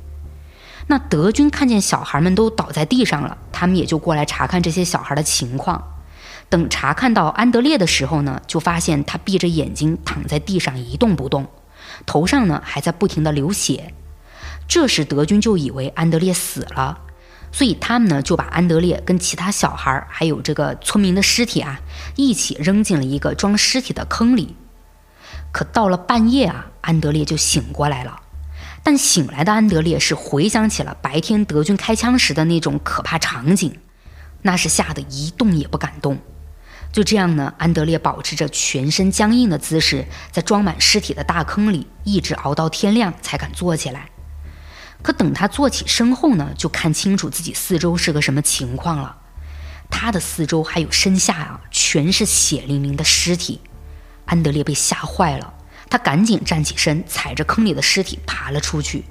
[0.88, 5.89] 那德军看见小孩们都倒在地上了，他们也就过来查看这些小孩的情况。
[6.50, 11.46] 等查看到安德烈的时候呢，就发现他闭着眼睛躺在地上一动不动，
[12.04, 13.94] 头上呢还在不停地流血。
[14.66, 16.98] 这时德军就以为安德烈死了，
[17.52, 21.80] 所以他们呢就把安德烈跟其他小孩还有这个村民的尸体啊
[22.16, 24.56] 一起扔进了一个装尸体的坑里。
[25.52, 28.20] 可到了半夜啊，安德烈就醒过来了，
[28.82, 33.78] 但醒来的安德烈是回想起了白天德军开枪时的那种可怕场景，
[34.42, 36.18] 那是吓得一动也不敢动。
[36.92, 44.10] 就这样呢，安德烈保持着全身僵硬的姿势，在装满尸体的大坑里一直熬到天亮才敢坐起来。
[45.02, 49.16] 可等他坐起身后呢，就看清楚自己四周是个什么情况了。
[49.88, 53.60] 他的四周还有身下啊，全是血淋淋的尸体。
[54.26, 55.54] 安德烈被吓坏了，
[55.88, 59.04] 他赶紧站起身，踩着坑里的尸体爬了出去。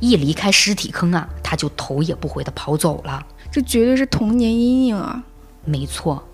[0.00, 3.26] 一离开尸体坑啊，他就头也不回地跑走了。
[3.52, 5.22] 这绝对是童年阴影啊！
[5.64, 6.28] 没错。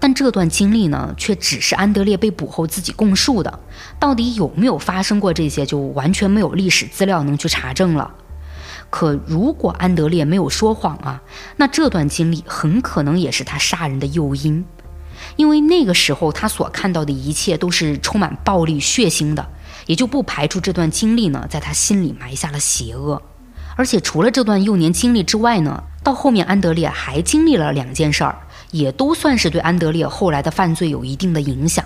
[0.00, 3.58] 但这段经历呢，却只是安德烈被捕后自己供述的，
[3.98, 8.14] 到底有没有发生过这些，就完全没有历史资料能去查证了。
[8.90, 11.20] 可如果安德烈没有说谎啊，
[11.56, 14.64] 那这段经历很可能也是他杀人的诱因，
[15.36, 19.48] 因为那个时候他所看到的一切都是充满暴力、血腥的，
[19.86, 23.20] 也就不排除这段经历呢，在他心里埋下了邪恶。
[23.76, 28.38] 而且除了这段幼年经历之外呢，到后面安德烈还经历了两件事儿。
[28.70, 31.84] 也都算是对安德烈后来的犯罪有一定的影响。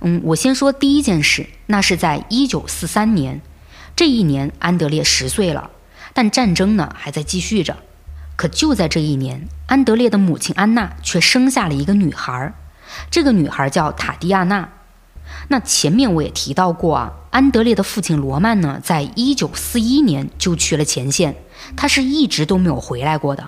[0.00, 3.40] 嗯，我先说第一件事，那是在一九四三年，
[3.94, 5.70] 这一年安德烈十岁了，
[6.14, 7.76] 但战争呢还在继续着。
[8.36, 12.54] 可就在这一年，安德烈的母亲安娜却生下了一个女孩，
[13.10, 14.70] 这个女孩叫塔蒂亚娜。
[15.48, 21.36] 那前面我也提到过啊，安德烈的父亲罗曼呢，在一九四一年就去了前线，
[21.76, 23.46] 他是一直都没有回来过的。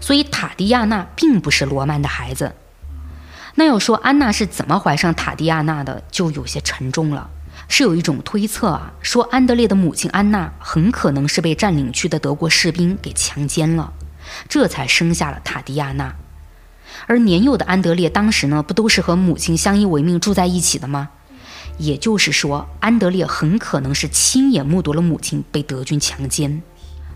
[0.00, 2.54] 所以塔迪亚娜并不是罗曼的孩子。
[3.56, 7.30] 那要说安娜是怎么怀上塔迪亚娜的，就有些沉重了。
[7.68, 13.92] 是有一种推测啊，说安德烈的母亲安娜很可能是被占领区的德国士兵给强奸了，
[14.48, 16.14] 这才生下了塔迪亚娜。
[17.06, 21.10] 而年幼的安德烈当时呢，不都是和母亲相依为命住在一起的吗？
[21.78, 26.62] 也就是说，安德烈很可能是亲眼目睹了母亲被德军强奸。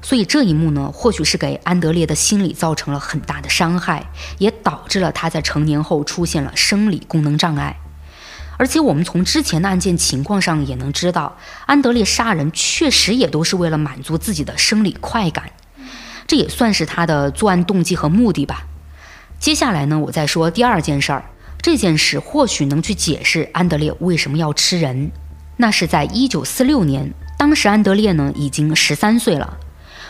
[0.00, 7.76] 所以这一幕呢，或许是给安德烈的心理造成了很大的伤害，也导致了他在成年后出现了生理功能障碍。
[8.56, 15.50] 而且我们从之前的案件情况上也能知道，安德烈杀人确实也都是为了满足自己的生理快感，
[16.26, 18.64] 这也算是他的作案动机和目的吧。
[19.38, 21.24] 接下来呢，我再说第二件事儿。
[21.60, 25.10] 这件事或许能去解释安德烈为什么要吃人。
[25.56, 29.58] 那是在一九四六年，当时安德烈呢已经十三岁了。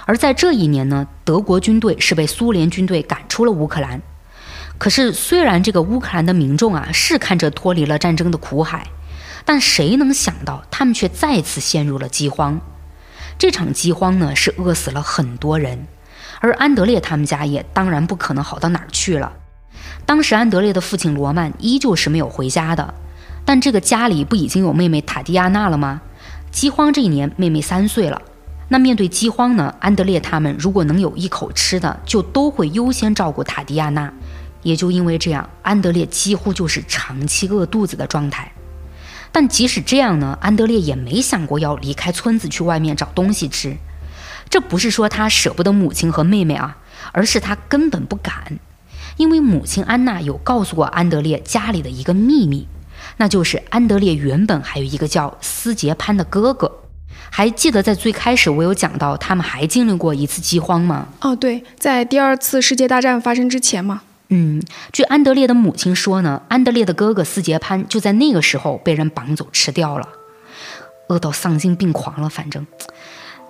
[0.09, 4.01] 而在这一年呢，德国军队是被苏联军队赶出了乌克兰。
[4.79, 8.87] 可是，虽然这个乌克兰的民众啊是看着脱离了战争的苦海，
[9.45, 12.59] 但谁能想到他们却再次陷入了饥荒？
[13.37, 15.87] 这场饥荒呢是饿死了很多人，
[16.41, 19.35] 而安德烈他们家也当然不可能好到哪儿去了。
[20.07, 22.95] 当时安德烈的父亲罗曼依旧是没有回家的，
[23.45, 26.01] 但这个家里不已经有妹妹塔迪亚娜了吗？
[26.51, 28.23] 饥荒这一年，妹妹三岁了。
[28.69, 29.75] 那面对饥荒呢？
[29.81, 34.13] 安德烈他们如果能有一口吃的，就都会优先照顾塔迪亚娜。
[34.63, 38.53] 也就因为这样，安德烈几乎就是长期饿肚子的状态。
[39.33, 43.77] 但即使这样呢，安德烈也没想过要离开村子去外面找东西吃。
[44.51, 46.79] 这不是说他舍不得母亲和妹妹啊，
[47.13, 48.59] 而是他根本不敢。
[49.17, 52.67] 因为母亲安娜有告诉过安德烈家里的一个秘密，
[53.17, 56.78] 那就是安德烈原本还有一个叫斯杰潘的哥哥。
[57.31, 61.07] 还记得在最开始我有讲到他们还经历过一次饥荒吗？
[61.21, 64.03] 哦，对，在第二次世界大战发生之前嘛。
[64.31, 64.63] 嗯，
[64.93, 70.09] 据安德烈的母亲说呢，安德烈的哥哥斯杰潘就在那个时候被人绑走吃掉了，
[71.09, 72.29] 饿到丧心病狂了。
[72.29, 72.67] 反正，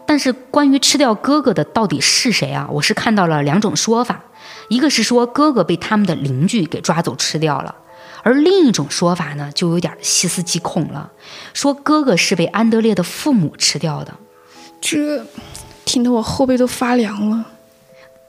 [0.07, 2.69] 但是关于吃掉哥哥的到底是谁啊？
[2.71, 4.21] 我是看到了两种说法，
[4.69, 7.75] 一个是说哥哥被他们的邻居给抓走吃掉了，
[8.22, 11.11] 而另一种说法呢，就有点细思极恐了，
[11.54, 14.14] 说哥哥是被安德烈的父母吃掉的。
[14.81, 15.24] 这
[15.85, 17.44] 听得我后背都发凉了。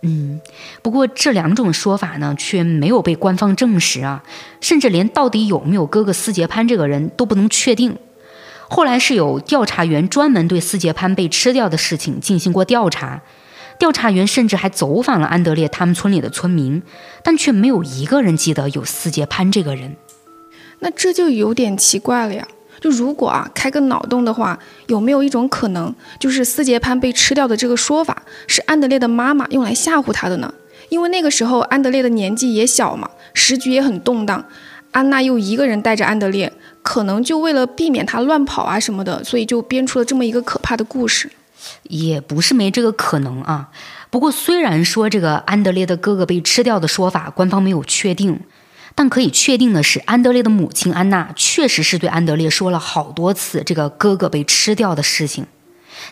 [0.02, 0.40] 嗯，
[0.82, 4.24] 不过这两种说法呢，却没有被官方证实啊，
[4.62, 7.98] 甚至连到底有没有哥哥斯杰潘这个人都不能确定。
[8.70, 13.22] 后来是有调查员专门对斯杰潘被吃掉的事情进行过调查，
[13.80, 16.84] 调查员甚至还走访了安德烈他们村里的村民，
[17.24, 19.96] 但却没有一个人记得有斯杰潘这个人。
[20.80, 22.48] 那这就有点奇怪了呀。
[22.82, 30.54] 就如果啊，开个脑洞的话，有没有一种可能，就是斯杰潘被吃掉的这个说法是安德烈的妈妈用来吓唬他的呢？
[30.90, 34.46] 因为那个时候安德烈的年纪也小嘛，时局也很动荡，
[34.92, 41.30] 安娜又一个人带着安德烈，可能就为了避免他乱跑啊什么的，所以就编出了这么一个可怕的故事。
[41.84, 43.70] 也不是没这个可能啊。
[44.10, 48.40] 不过虽然说这个安德烈的哥哥被吃掉的说法，官方没有确定。
[48.96, 55.46] 但可以确定的是，安德烈的母亲安娜确实是对安德烈说了好多次这个哥哥被吃掉的事情。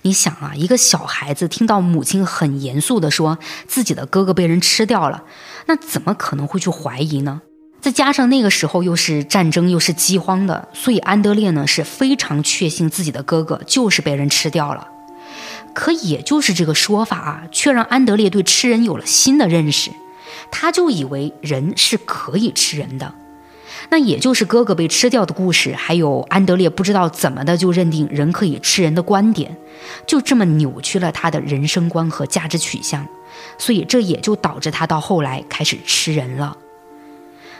[0.03, 5.23] 你想啊，一个小孩子听到母亲很严肃地说自己的哥哥被人吃掉了，
[5.65, 7.41] 那怎么可能会去怀疑呢？
[7.81, 14.87] 再加上那个时候又是战争又是饥荒的，所以安德烈呢是非常确信自己的哥哥就是被人吃掉了。
[15.77, 19.91] 可也就是这个说法啊，却让安德烈对吃人有了新的认识。
[20.49, 23.13] 他就以为人是可以吃人的，
[23.91, 29.55] 那也就是哥哥被吃掉的故事，还有安德烈不知道怎么的就认定人可以吃人的观点，
[30.07, 33.07] 就这么扭曲了他的人生观和价值取向，
[33.59, 36.57] 所以这也就导致他到后来开始吃人了。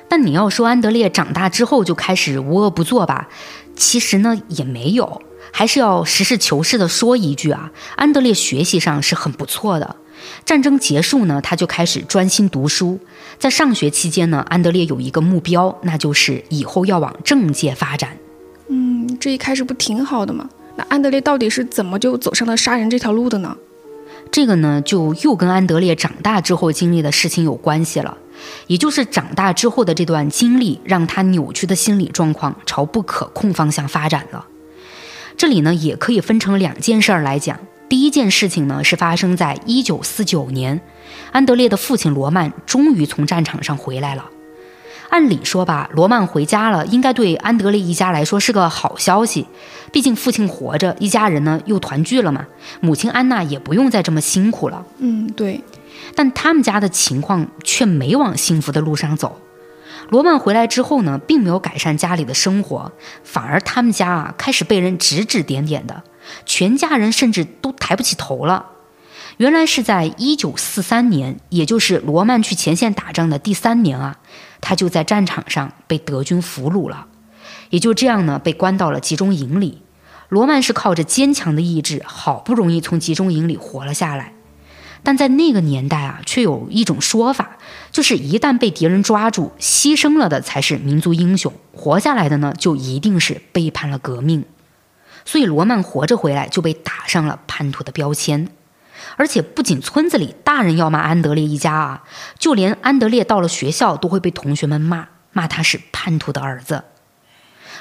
[0.10, 3.28] 但你要说安德烈长大之后就开始无恶不作吧，
[3.76, 5.22] 其实呢也没有，
[5.58, 9.96] 还是要实事求是的说一句啊，安德烈学习上是很不错的。
[10.46, 13.00] 战争结束呢，他就开始专心读书。
[13.40, 18.16] 在上学期间呢，安德烈有一个目标，那就是以后要往政界发展。
[18.68, 20.48] 嗯，这一开始不挺好的吗？
[20.76, 23.58] 那安德烈到底是怎么就走上了杀人这条路的呢？
[24.32, 28.16] 这个呢，就又跟安德烈长大之后经历的事情有关系了。
[28.68, 34.46] 也就是长大之后的这段经历，让他扭曲的心理状况朝不可控方向发展了。
[35.38, 37.60] 这里呢，也可以分成两件事儿来讲。
[37.88, 40.82] 第一件事情呢，是发生在一九四九年，
[41.32, 44.26] 安德烈的父亲罗曼终于从战场上回来了。
[45.10, 49.48] 按理说吧，罗曼回家了，应该对安德烈一家来说是个好消息，
[49.92, 52.46] 毕竟父亲活着，一家人呢又团聚了嘛。
[52.82, 54.84] 母亲安娜也不用再这么辛苦了。
[54.98, 55.64] 嗯，对。
[56.16, 59.40] 但他们家的情况却没往幸福的路上走。
[60.10, 62.92] 罗曼回来之后呢，并没有改善家里的生活，
[63.24, 66.04] 反而他们家啊开始被人指指点点的。
[66.46, 68.68] 全家人甚至都抬不起头了。
[69.38, 74.18] 原来是在一九四三年，也就是罗曼去前线打仗的第三年啊，
[74.62, 77.08] 他就在战场上被德军俘虏了，
[77.70, 79.84] 也就这样呢，被关到了集中营里。
[80.30, 84.34] 罗曼是靠着坚强的意志，好不容易从集中营里活了下来。
[85.04, 87.58] 但在那个年代啊，却有一种说法，
[87.92, 94.44] 就是一旦被敌人抓住，牺牲了的才是民族英雄，活下来的呢，就一定是背叛了革命。
[95.26, 98.50] 所以罗曼活着回来就被打上了叛徒的标签，
[99.18, 102.04] 而且不仅村子里大人要骂安德烈一家啊，
[102.40, 106.86] 就连安德烈到了学校都会被同学们骂，骂他是叛徒的儿子。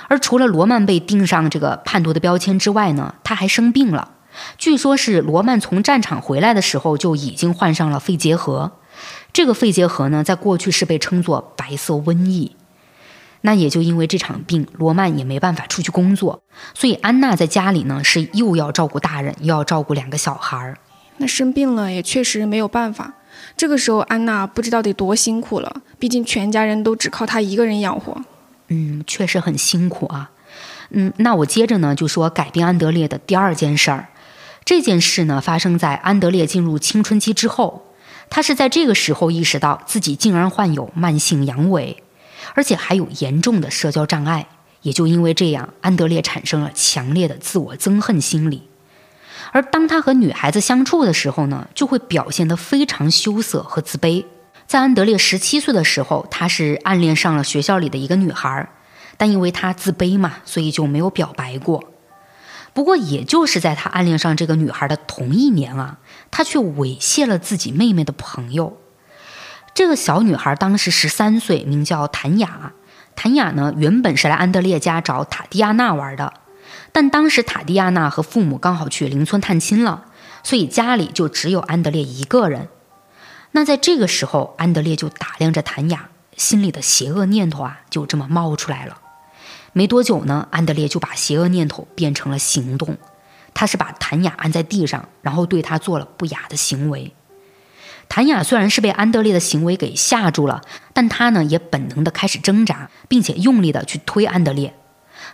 [0.09, 4.11] 而除了罗曼被钉上这个叛徒的标签之外呢，他还生病了。
[4.59, 8.73] 据说是罗曼从战场回来的时候就已经患上了肺结核。
[9.33, 12.57] 这个肺结核呢，在过去是被称作白色瘟疫。
[13.43, 16.43] 那也就因为这场病，罗曼也没办法出去工作，
[16.75, 20.79] 所以安娜在家里呢是又要照顾大人，又要照顾两个小孩儿。
[21.19, 23.15] 那生病了也确实没有办法。
[23.57, 28.21] 这个时候安娜不知道得多辛苦了，毕竟全家人都只靠她一个人养活。
[28.69, 30.31] 嗯，确实很辛苦啊。
[30.91, 34.09] 嗯，那我接着呢就说改变安德烈的第二件事儿。
[34.67, 37.95] 这件事呢发生在安德烈进入青春期之后，
[38.29, 41.97] 他是在这个时候意识到自己竟然患有慢性阳痿。
[42.55, 44.47] 而且还有严重的社交障碍，
[44.83, 48.69] 也就因为这样，安德烈产生了强烈的自我憎恨心理。
[49.53, 54.25] 而当他和女孩子相处的时候呢，就会表现得非常羞涩和自卑。
[54.67, 58.69] 在安德烈十七岁的时候，他是暗恋上了学校里的一个女孩，
[59.17, 61.83] 但因为他自卑嘛，所以就没有表白过。
[62.77, 65.97] 不过，也就是在他暗恋上这个女孩的同一年啊，
[66.31, 68.77] 他却猥亵了自己妹妹的朋友。
[69.73, 72.73] 这个小女孩当时十三岁，名叫谭雅。
[73.15, 76.35] 谭雅呢，原本是来安德烈家找塔蒂亚娜玩的，
[76.93, 80.05] 但当时塔蒂亚娜和父母刚好去邻村探亲了，
[80.43, 82.69] 所以家里就只有安德烈一个人。
[83.53, 88.99] 那在这个时候，安德烈就打量着谭雅，心里的邪恶念头啊，就这么冒出来了。
[89.77, 92.97] 没多久呢，安德烈就把邪恶念头变成了行动，
[93.53, 97.13] 他是把谭雅按在地上，然后对她做了不雅的行为。
[98.09, 100.63] 谭雅虽然是被安德烈的行为给吓住了，
[100.95, 104.73] 但他呢也本能的开始挣扎，并且用力的去推安德烈。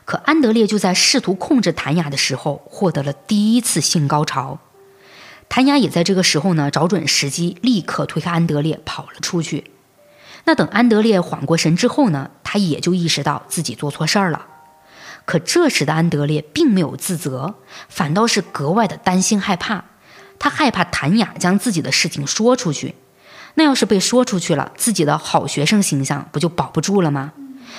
[0.05, 4.59] 可安德烈就在试图控制谭雅的时候，获得了第一次性高潮。
[5.49, 9.71] 谭雅也在这个时候呢，找准时机，立刻推开安德烈跑了出去。
[10.45, 14.47] 那等安德烈缓过神之后呢，他也就意识到自己做错事儿了。
[15.25, 17.55] 可这时的安德烈并没有自责，
[17.89, 19.85] 反倒是格外的担心害怕。
[20.39, 22.97] 他害怕谭雅将自己的事情说出去，
[23.55, 27.33] 那要是被说出去了，自己的好学生形象不就保不住了吗？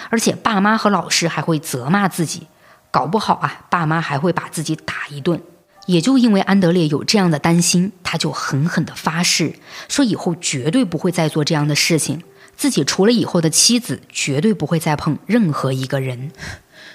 [0.09, 2.47] 而且爸妈和老师还会责骂自己，
[2.89, 5.41] 搞不好啊，爸妈还会把自己打一顿。
[5.86, 9.55] 也就因为安德烈有这样的担心，他就狠狠地发誓，
[9.89, 12.24] 说以后绝对不会再做这样的事情，
[12.64, 16.32] 自己除了以后的妻子，绝对不会再碰任何一个人。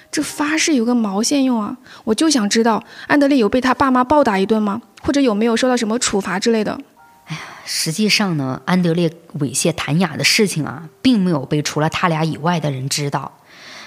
[0.09, 1.77] 这发誓有个毛线用啊！
[2.05, 4.81] 我就想知道，安德烈有被他爸妈暴打一顿吗？
[5.03, 6.81] 或者有没有受到什么处罚之类的？
[7.27, 13.37] 哎呀，实际上呢，安德烈猥亵谭雅的事情啊，并没有被除了他俩以外的人知道，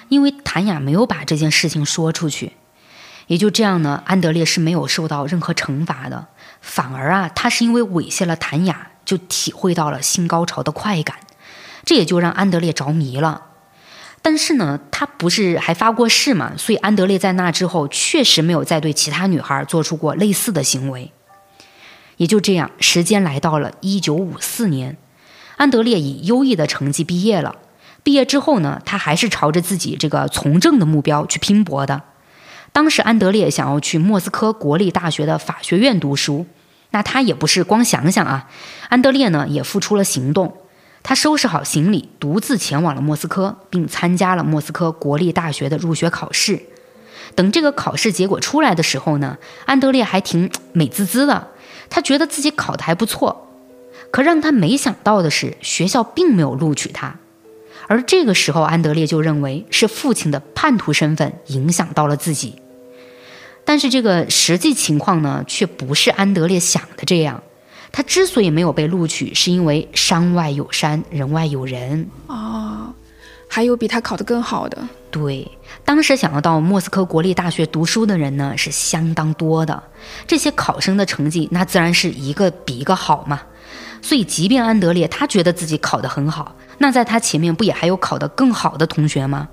[0.09, 2.53] 因为谭雅没有把这件事情说出去。
[3.27, 6.29] 也就这样呢，安德烈是没有受到任何惩罚的，
[6.61, 11.17] 反而啊，他是因为猥亵了谭雅，就体会到了性高潮的快感，
[11.85, 13.47] 这也就让安德烈着迷了。
[14.21, 16.53] 但是呢，他不是还发过誓嘛？
[16.57, 21.11] 所以安德烈在那之后确实没有再对其他女孩做出过类似的行为。
[22.19, 24.97] 也就这样，时间来到了一九五四年，
[25.57, 27.57] 安德烈以优异的成绩毕业了。
[28.05, 32.03] 毕业之后呢，他还是朝着自己这个从政的目标去拼搏的。
[32.73, 36.47] 当时安德烈想要去莫斯科国立大学的法学院读书，
[36.91, 38.49] 那他也不是光想想啊，
[38.89, 40.57] 安德烈呢也付出了行动。
[41.03, 46.61] 他收拾好行李，独自前往了莫斯科，并参加了莫斯科国立大学的入学考试。
[47.35, 51.49] 等这个考试结果出来的时候呢，安德烈还挺美滋滋的，
[51.91, 53.49] 他觉得自己考得还不错。
[54.11, 57.17] 可让他没想到的是，学校并没有录取他。
[57.89, 62.57] 而这个时候，安德烈就认为是父亲的叛徒身份影响到了自己。
[63.65, 67.43] 但是这个实际情况呢，却不是安德烈想的这样。
[67.93, 72.93] 他之所以没有被录取，是因为山外有山，人外有人哦，
[73.47, 74.83] 还有比他考得更好的。
[75.11, 75.47] 对，
[75.85, 79.83] 当时想要到莫斯科国立大学读书的人呢，是相当多的。
[80.27, 83.43] 这些考生的成绩，那自然是一个比一个好嘛。
[84.01, 89.47] 所以，即便安德烈他觉得自己考得很好，那在他前面不也还有考得更好的同学吗？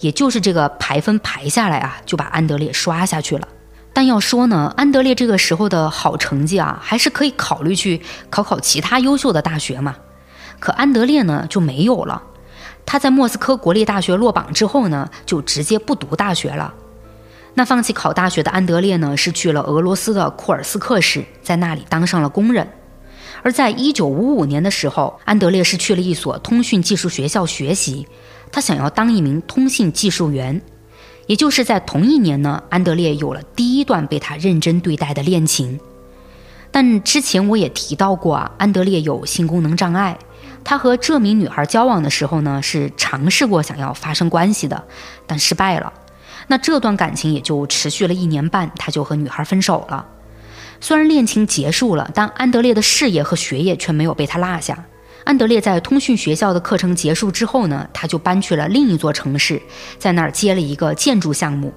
[0.00, 3.48] 也就是这个排分排下来啊，就把安德烈刷下去了。
[3.94, 9.96] 但要说呢，安德烈这个时候的好成绩啊，还是可以考虑去考考其他优秀的大学嘛。
[10.58, 12.22] 可安德烈呢就没有了，
[12.84, 16.74] 他在莫斯科国立大学落榜之后呢，就直接不读大学了。
[17.54, 22.68] 那放弃考大学的安德烈呢，是去了俄罗斯的库尔斯克市，在那里当上了工人。
[23.44, 28.08] 而在一九五五年的时候，安德烈是去了一所通讯技术学校学习，
[28.50, 30.60] 他想要当一名通信技术员。
[31.26, 35.80] 也就是在同一年呢，安德烈有了第一段被他认真对待的恋情。
[36.70, 40.18] 但之前我也提到过啊，安德烈有性功能障碍。
[40.64, 44.82] 他和这名女孩交往的时候呢，是尝试过想要发生关系的，
[45.26, 45.92] 但失败了。
[46.48, 50.06] 那这段感情也就持续了一年半，他就和女孩分手了。
[50.80, 54.84] 虽然恋情结束了，但安德烈的事业和学业却没有被他落下。
[55.24, 59.60] 安德烈在通讯学校的课程结束之后呢，他就搬去了另一座城市，
[59.98, 61.72] 在那儿接了一个建筑项目。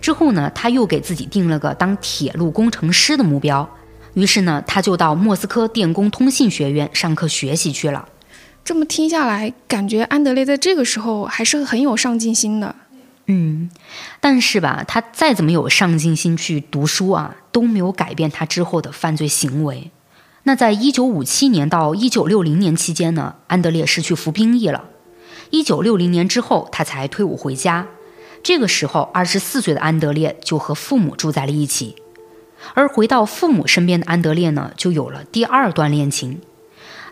[0.00, 3.68] 之后呢，他又给自己定了个当铁路工程师的目标。
[4.14, 8.08] 于是呢，他就到莫斯科电工通信学院上课学习去了。
[8.64, 12.74] 这么听下来，感觉安德烈在这个时候还是很有上进心的。
[13.26, 13.70] 嗯，
[14.20, 19.92] 但是吧，他再怎么有上进心去读书啊，都没有改变他之后的犯罪行为。
[20.44, 24.84] 那在一九五七年到一九六零年期间呢，安德烈是去服兵役了。
[25.50, 27.86] 一九六零年之后，他才退伍回家。
[28.42, 31.96] 这个时候，二十四岁的安德烈就和父母住在了一起。
[32.74, 36.40] 而回到父母身边的安德烈呢，就有了第二段恋情。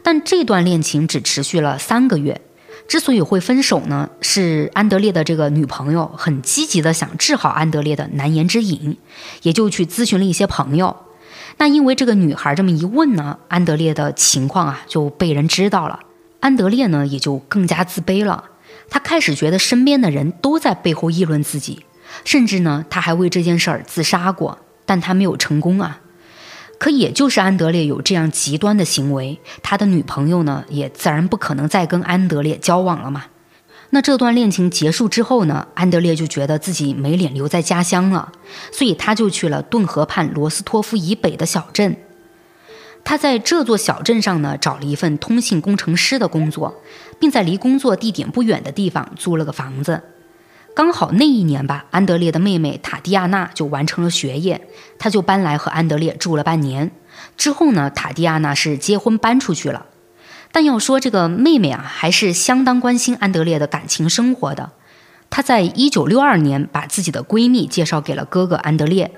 [0.02, 2.40] 但这段恋情只持续了三个月。
[2.86, 8.96] 之所以会分手呢，是安德烈的这个女朋友很积极的想治好安德烈的难言之隐，
[9.42, 10.96] 也就去咨询了一些朋友。
[11.56, 16.00] 那因为这个女孩这么一问呢，安德烈的情况啊就被人知道了。
[16.40, 18.44] 安德烈呢也就更加自卑了，
[18.88, 21.84] 他开始觉得身边的人都在背后议论自己，
[22.24, 26.00] 甚至呢他还为这件事儿自杀过，但他没有成功啊。
[26.78, 33.24] 可也就是安德烈有这样极端的行为，他的女朋友呢，也自然不可能再跟安德烈交往了嘛。
[33.90, 38.32] 那这段恋情结束之后呢，安德烈就觉得自己没脸留在家乡了，
[38.70, 41.96] 所以他就去了顿河畔罗斯托夫以北的小镇。
[43.02, 46.82] 他在这座小镇上呢，找了一份通信工程师的工作，
[47.18, 50.02] 并在离工作地点不远的地方租了个房子。
[50.74, 54.68] 刚好那一年吧，安德烈的妹妹塔蒂亚娜就完成了学业，
[54.98, 56.90] 他就搬来和安德烈住了半年。
[57.38, 59.86] 之后呢，塔蒂亚娜是结婚搬出去了。
[60.50, 64.72] 但要说这个妹妹啊，还是相当关心安德烈的感情生活的。
[65.30, 69.12] 她在一九六二年把自己的闺蜜介绍给了哥哥安德烈，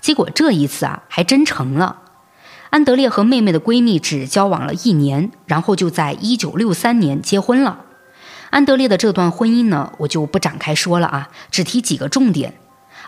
[0.00, 2.02] 结果这一次啊，还真成了。
[2.70, 7.86] 安德烈和妹妹的闺蜜只交往了一年，然后就在一九六三年结婚了。
[8.50, 12.54] 安德烈的这段婚姻呢，我就不展开说了啊，只提几个重点。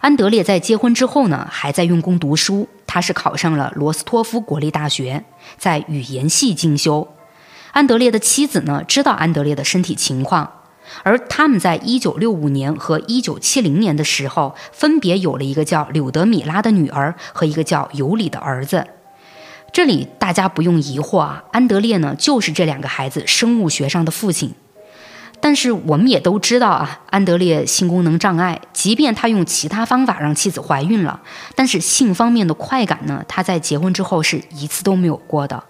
[0.00, 5.24] 安德烈在结婚之后呢，还在用功读书，他是考上了罗斯托夫国立大学，
[5.56, 7.06] 在语言系进修。
[7.72, 10.50] 安德烈的妻子呢，知道安德烈的身体情况，
[11.02, 18.86] 而他们在一九六五年和一九七零年的时候，分别有了一个叫柳德米拉的女儿和一个叫尤里的儿子。
[19.72, 24.52] 这里大家不用疑惑啊，安德烈呢，就是这两个孩子生物学上的父亲。
[25.42, 31.20] 但是我们也都知道啊，安德烈性功能障碍，即便他用其他方法让妻子怀孕了，
[31.54, 35.62] 但是性方面的快感呢，他在结婚之后是一次都没有过的。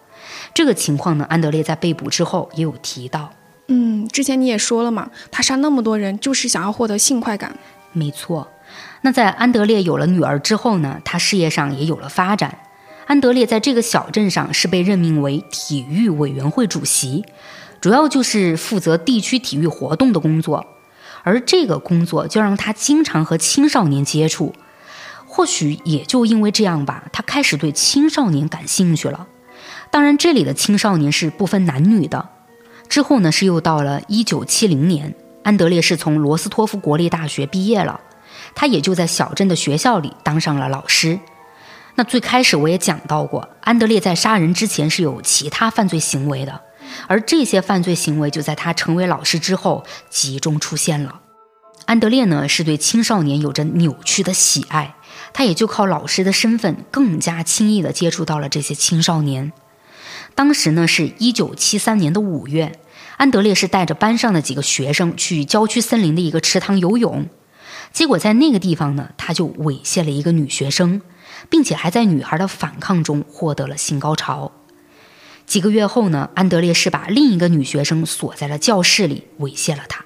[0.53, 3.31] 这个情况呢，安德烈在被捕之后也有提到。
[3.69, 7.57] 嗯，之前你也说了嘛，他杀那么多人就是想要获得性快感。
[7.93, 8.49] 没错。
[9.03, 12.59] 那在安德烈有了女儿之后呢，他事业上也有了发展。
[13.07, 17.25] 安德烈在这个小镇上是被任命为体育委员会主席。
[17.81, 20.67] 主要就是负责地区体育活动的工作，
[21.23, 24.55] 而这个工作就让他经常和青少年接触。
[25.27, 29.27] 或许也就因为这样吧，他开始对青少年感兴趣了。
[29.91, 32.29] 当然，这里的青少年是不分男女的。
[32.89, 38.01] 之后呢，是又到了一九七零年，安德烈是从罗斯托夫国立大学毕业了，
[38.55, 41.19] 他也就在小镇的学校里当上了老师。
[41.97, 46.61] 那最开始我也讲到过，安德烈在杀人之前是有其他犯罪行为的。
[47.07, 51.21] 而这些犯罪行为就在他成为老师之后集中出现了。
[51.87, 54.95] 安德烈呢是对青少年有着扭曲的喜爱，
[55.33, 59.53] 他也就靠老师的身份更加轻易地接触到了这些青少年。
[60.35, 62.73] 当时呢是一九七三年的五月，
[63.17, 67.27] 安德烈是带着班上的几个学生去郊区森林的一个池塘游泳，
[67.93, 71.03] 结果在那个地方呢他就猥亵了一个女学生，
[71.49, 74.53] 并且还在女孩的反抗中获得了性高潮。
[75.47, 80.05] 几个月后呢，安德烈是把另一个女学生锁在了教室里，猥亵了她。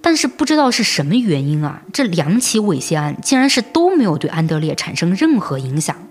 [0.00, 6.07] 但是不知道是什么原因啊，这两起猥亵案竟然是都没有对安德烈产生任何影响。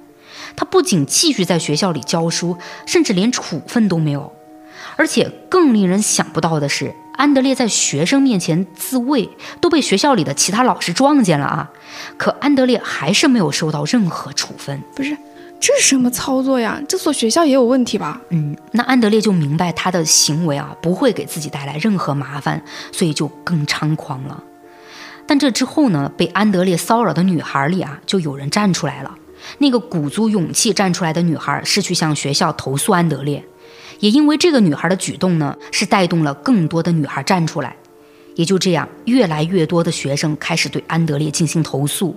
[0.58, 4.34] 他不仅继续在学校里教书，甚至连处分都没有。
[4.98, 9.30] 而且更令人想不到的是，安德烈在学生面前自卫
[9.62, 11.72] 都被学校里的其他老师撞见了啊，
[12.18, 14.82] 可安德烈还是没有受到任何处分。
[14.94, 15.16] 不是。
[15.60, 16.80] 这是什么操作呀？
[16.88, 18.22] 这所学校也有问题吧？
[18.30, 24.44] 嗯，那安德烈就明白他的行为啊不会给自己带来任何麻烦，所以就更猖狂了。
[25.26, 29.16] 但这之后呢，被安德烈骚扰的女孩里啊，就有人站出来了，
[29.60, 33.44] 那个鼓足勇气站出来的女孩是去向学校投诉安德烈，
[34.00, 37.76] 也因为这个女孩的举动呢，是带动了更多的女孩站出来。
[38.36, 42.16] 也就这样，越来越多的学生开始对安德烈进行投诉，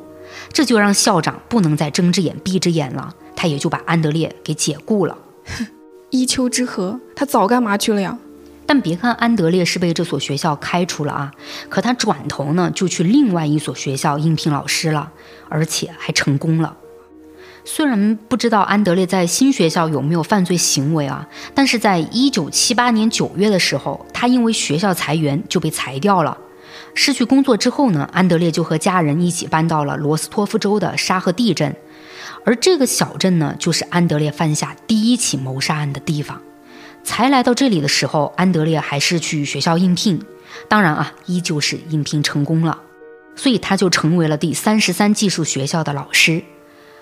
[0.52, 5.16] 这就让校长不能再睁只眼闭只眼了，他也就把安德烈给解雇了。
[6.10, 8.18] 一丘之貉，他早干嘛去了呀？
[8.66, 11.32] 但别看安德烈是被这所学校开除了啊，
[11.68, 15.10] 可他转头呢就去另外一所学校应聘老师了，
[15.48, 16.76] 而且还成功了。
[17.64, 26.36] 虽然不知道安德烈在新学校有没有犯罪行为啊，但是在一九七八年九月的时候，他因为学校裁员就被裁掉了。
[26.94, 31.76] 失去工作之后呢，安德烈就和家人一起搬到了罗斯托夫州的沙赫蒂镇，
[32.44, 36.40] 而这个小镇呢，就是安德烈犯下第一起谋杀案的地方。
[37.04, 40.20] 才来到这里的时候，安德烈还是去学校应聘，
[40.68, 42.78] 当然啊，依旧是应聘成功了，
[43.36, 46.42] 所以他就成为了第三十三技术学校的老师。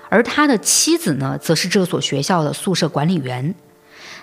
[0.08, 3.54] 而他的妻子呢，则是这所学校的宿舍管理员。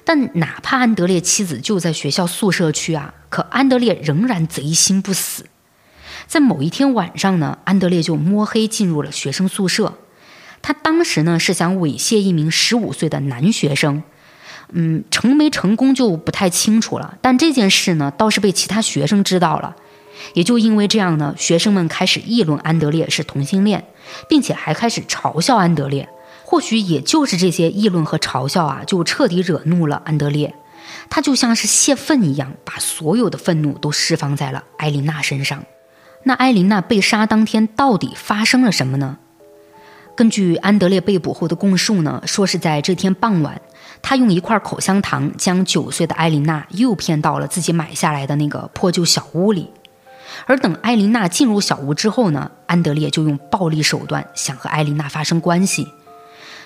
[0.03, 5.45] 但哪怕安德烈妻子就在学校宿舍区啊，可安德烈仍然贼心不死。
[6.27, 9.97] 在某一天晚上呢，安德烈就摸黑进入了学生宿舍。
[10.61, 14.03] 他当时呢是想猥亵一名十五岁的男学生，
[14.71, 17.17] 嗯，成没成功就不太清楚了。
[17.21, 19.75] 但这件事呢，倒是被其他学生知道了。
[20.33, 23.85] 也就因为这样呢，学生们开始议论安德烈是同性恋，
[24.27, 26.07] 并且还开始嘲笑安德烈。
[26.43, 30.53] 或许也就是这些议论和嘲笑啊，就彻底惹怒了安德烈。
[31.09, 35.63] 他就像是泄愤一样，把所有的愤怒都释放在了艾琳娜身上。
[36.23, 39.17] 那艾琳娜被杀当天到底发生了什么呢？
[40.15, 43.59] 根据安德烈被捕后的供述呢，说是在这天傍晚，
[44.01, 49.71] 他用一块口香糖将九岁的艾琳娜诱骗到了自己买下来的那个破旧小屋里。
[50.45, 55.87] 而等艾琳娜进入小屋之后呢，安德烈就用暴力手段想和艾琳娜发生关系，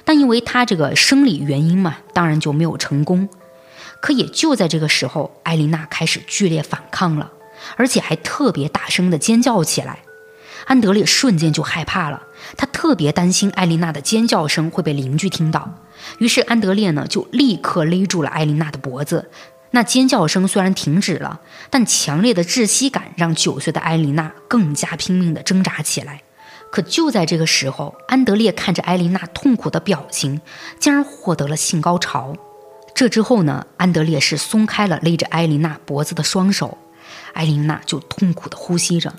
[0.03, 3.29] 但因为他这个生理原因嘛，当然就没有成功。
[4.01, 7.31] 可也就在这个时候，艾琳娜开始剧烈反抗了，
[7.75, 9.99] 而且还特别大声的尖叫起来。
[10.65, 12.23] 安德烈瞬间就害怕了，
[12.55, 15.73] 他特别担心艾琳娜的尖叫声会被邻居听到，
[16.19, 19.29] 于是安德烈呢就立刻勒住了艾琳娜的脖子。
[19.71, 26.23] 那尖叫声虽然停止了，但强烈的窒息感让九岁的艾琳娜更加拼命地挣扎起来。
[26.71, 30.41] 可就在这个时候，安德烈看着艾琳娜痛苦的表情，
[30.79, 32.35] 竟然获得了性高潮。
[32.93, 36.77] 这之后呢，安德烈是松开了勒着艾琳娜脖子的双手，
[37.33, 39.13] 艾琳娜就痛苦地呼吸着。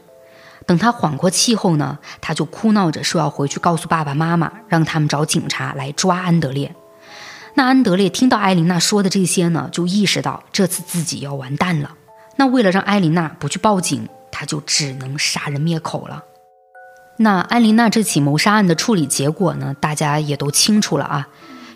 [0.66, 6.74] 等她缓过气后呢，她就哭闹着说要回去告诉爸爸妈妈，让他们找警察来抓安德烈。
[7.60, 11.94] 那安德烈听到艾琳娜说的这些呢，就意识到这次自己要完蛋了。
[12.36, 16.24] 那为了让艾琳娜不去报警，他就只能杀人灭口了。
[17.18, 21.28] 那艾琳娜这起谋杀案的处理结果呢，大家也都清楚了啊，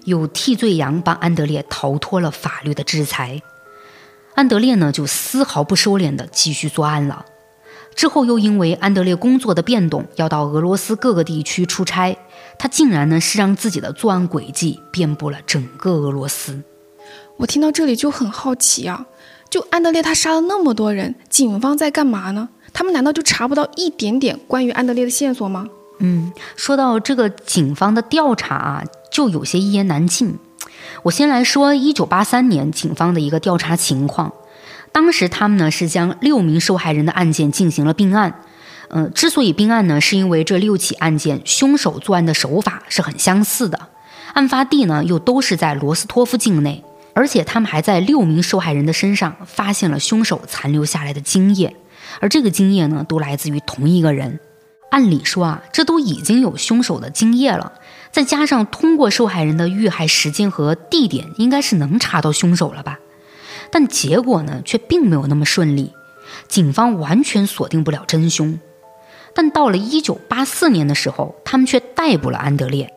[0.05, 3.43] 有替罪羊帮安德烈逃脱了法律的制裁。
[4.35, 7.27] 安德烈呢，就丝毫不收敛的继续作案了。
[7.95, 12.17] 之后又因为安德烈工作的变动，要到俄罗斯各个地区出差，
[12.65, 16.63] 他竟然呢是让自己的作案轨迹遍布了整个俄罗斯。
[17.37, 19.05] 我听到这里就很好奇啊，
[19.51, 22.49] 就安德烈他杀了那么多人，警方在干嘛呢？
[22.73, 25.67] 他们难道就查不到一点点关于安德烈的线索吗？
[25.99, 30.39] 嗯，说到这个警方的调查啊，就有些一言难尽。
[31.03, 34.33] 我先来说一九八三年警方的一个调查情况。
[34.91, 38.41] 当时他们呢是将六名受害人的案件进行了并案，
[38.91, 43.89] 嗯，之所以并案呢，是因为这六起案件凶手作案的手法是很相似的，
[44.35, 51.75] 案发地呢又都是在罗斯托夫境内，而且他们还在六名受害人的身上发现了凶手残留下来的精液，
[52.21, 54.39] 而这个精液呢都来自于同一个人。
[54.91, 57.73] 按理说啊，这都已经有凶手的精液了，
[58.13, 63.01] 再加上通过受害人的遇害时间和地点，应该是能查到凶手了吧？
[63.73, 65.93] 但结果呢，却并没有那么顺利，
[66.47, 68.61] 警方完全锁定不了真凶。
[69.35, 72.93] 但到了一九八四年的时候，他们却逮捕了安德烈。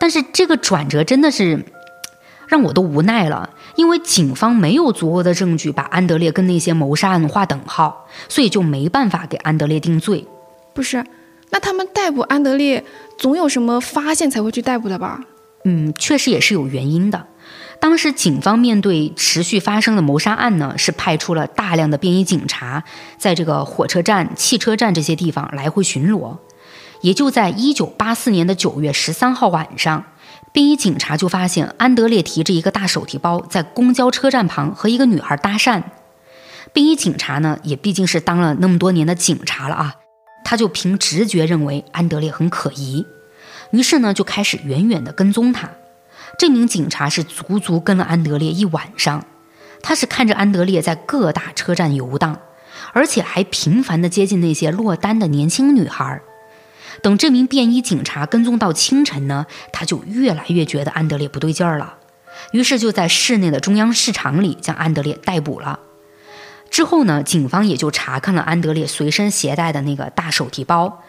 [0.00, 1.64] 但是这个转折真的是
[2.46, 10.26] 让我都无奈了，因为警方没有足够的证据把安德烈跟那些谋杀案划等号，所以就没办法给安德烈定罪。
[10.72, 11.04] 不是，
[11.50, 12.84] 那他们逮捕安德烈，
[13.18, 15.20] 总有什么发现才会去逮捕的吧？
[15.64, 17.26] 嗯，确实也是有原因的。
[17.80, 22.82] 当时警方面对持续发生的谋杀案呢，是派出了大量的便衣警察，
[23.16, 26.36] 在这个火车站、汽车站这些地方来回巡逻。
[27.00, 30.04] 也就在一九八四年的九月十三号晚上，
[30.52, 35.82] 便衣警察就发现安德烈提着一个大手提包在公交车站旁和一个女孩搭讪。
[36.72, 39.94] 便衣警察呢，也毕竟是当了那么多年的警察了啊，
[40.44, 43.06] 他就凭直觉认为安德烈很可疑。
[43.70, 45.70] 于是呢就开始远远地跟踪他。
[46.38, 49.26] 这名警察是足足跟了安德烈一晚上，
[49.82, 52.38] 他是看着安德烈在各大车站游荡，
[52.92, 56.22] 而且还频繁地接近那些落单的年轻女孩。
[57.02, 61.96] 等这名便衣警察跟踪到清晨呢，他就越来越觉得安德烈不对劲儿了，
[62.52, 65.80] 于是就在市内的中央市场里将安德烈逮捕了。
[66.70, 71.02] 之后呢，警方也就查看了安德烈随身携带的那个大手提包。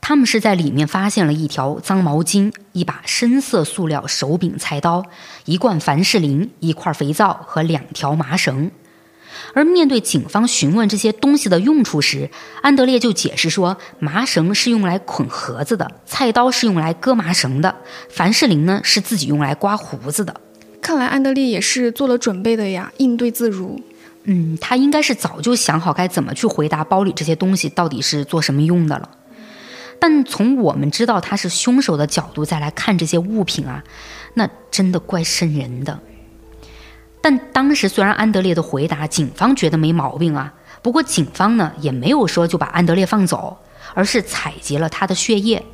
[0.00, 5.04] 他们是在里面发现了一条脏毛巾、一把深色塑料手柄菜刀、
[5.44, 8.70] 一罐凡士林、一块肥皂和两条麻绳。
[9.52, 12.30] 而面对警方询问这些东西的用处时，
[12.62, 17.74] 安德烈就解释说，麻绳是用来捆盒子的，菜刀是用来割麻绳的，
[18.08, 20.40] 凡士林呢是自己用来刮胡子的。
[20.80, 23.80] 看来安德烈也是做了准备的呀，应对自如。
[24.24, 29.10] 嗯，他应该是早就想好该怎么去回答包里这些东西到底是做什么用的了。
[29.98, 33.82] 但从我们知道他是凶手的角度再来看这些物品啊，
[34.34, 35.98] 那真的怪瘆人的。
[37.20, 43.56] 但当时虽然安德烈的回答警方觉得没毛病啊，不过警方呢也没有说就把安德烈放走，
[43.94, 45.64] 而是采集了他的血液。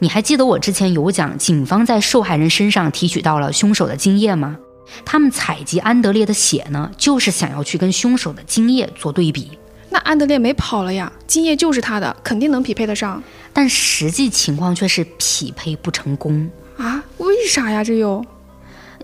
[0.00, 4.58] 你还记得我之前有讲警方在受害人身上提取到了凶手的精液吗？
[5.04, 9.56] 他们采集安德烈的血呢，就是想要去跟凶手的精液做对比。
[9.90, 13.22] 那安德烈没跑了呀，精液就是他的，肯定能匹配得上。
[13.52, 17.04] 但实际情况却是匹配不成功啊？
[17.18, 17.84] 为啥呀？
[17.84, 18.24] 这又？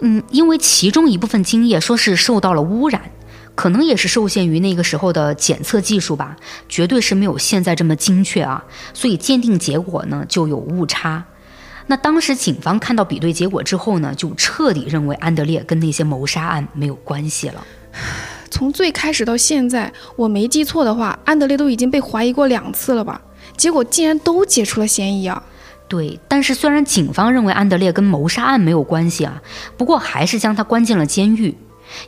[0.00, 3.02] 嗯，因为其中一部分精液说是受到了污染，
[3.54, 6.36] 可能也是受限于那个时候的检测技术吧，
[6.68, 11.24] 绝对是没有现在这么精确啊，所以鉴定结果呢就有误差。
[11.88, 17.66] 那当时警方看到比对结果之后呢，就彻底认为安德烈跟那些谋杀案没有关系了。
[18.50, 23.20] 从最开始到现在，我没记错的话，安德烈都已经被怀疑过两次了吧？
[23.58, 25.42] 结果竟然都解除了嫌疑啊！
[25.88, 29.42] 对，但是虽然警方认为安德烈跟谋杀案没有关系啊，
[29.76, 31.54] 不过还是将他关进了监狱。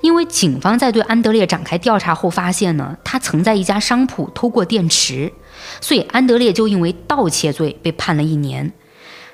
[0.03, 5.33] 因为警方在对安德烈展开调查后发现呢，他曾在一家商铺偷过电池，
[5.81, 8.73] 所以安德烈就因为盗窃罪被判了一年。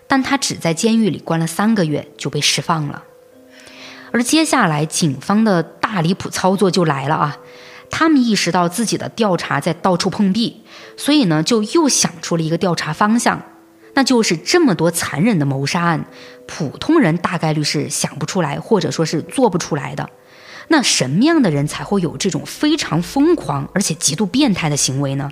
[0.07, 3.03] 但他只在监狱里关了三个月就被释放了。
[4.13, 7.37] 而接下来，警方的大离谱操作就来了啊！
[7.91, 10.63] 他们意识到自己的调查在到处碰壁，
[10.97, 13.43] 所以呢，就又想出了一个调查方向，
[13.95, 16.05] 那就是这么多残忍的谋杀案，
[16.47, 20.11] 普通人大概率是想不出来，或者说是做不出来的。
[20.69, 25.31] 那什么样的人才会有这种非常疯狂而且极度变态的行为呢？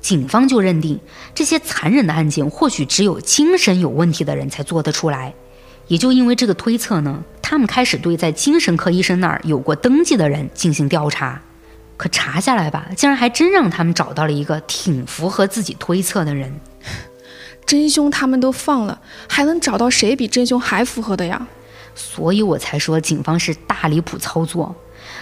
[0.00, 1.00] 警方就认定，
[1.34, 5.34] 这些残忍的案件或许只有精神有问题的人才做得出来。
[5.88, 11.40] 也就因为这个推测呢，他们开始对在精神科医生那儿有过登记的人进行调查。
[11.96, 16.60] 可查下来吧，竟然还真让他们找到了一个挺符合自己推测的人。
[17.66, 21.46] 真凶他们都放了，还能找到谁比真凶还符合的呀？
[21.94, 24.74] 所以我才说警方是大离谱操作。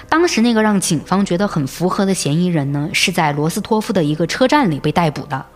[0.09, 5.47] 当时那个让警方觉得很符合的嫌疑人呢，是在罗斯托夫的一个车站里被逮捕的。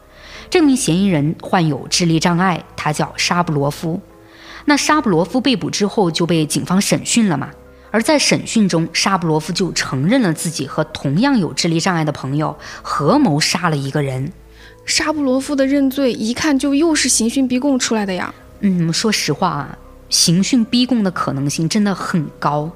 [0.48, 4.00] 这名嫌疑人患有智力障碍，他叫沙布罗夫。
[4.64, 7.50] 那沙布罗夫被捕之后就被警方审讯了嘛？
[7.90, 14.32] 而在审讯中，沙布罗夫就承认了自己和同样有智力障碍的朋友合谋杀了一个人。
[14.84, 18.34] 沙布罗夫的认罪一看就又是刑讯逼供出来的呀。
[18.60, 19.78] 嗯，说实话啊，
[20.08, 22.70] 刑讯逼供的可能性真的很高。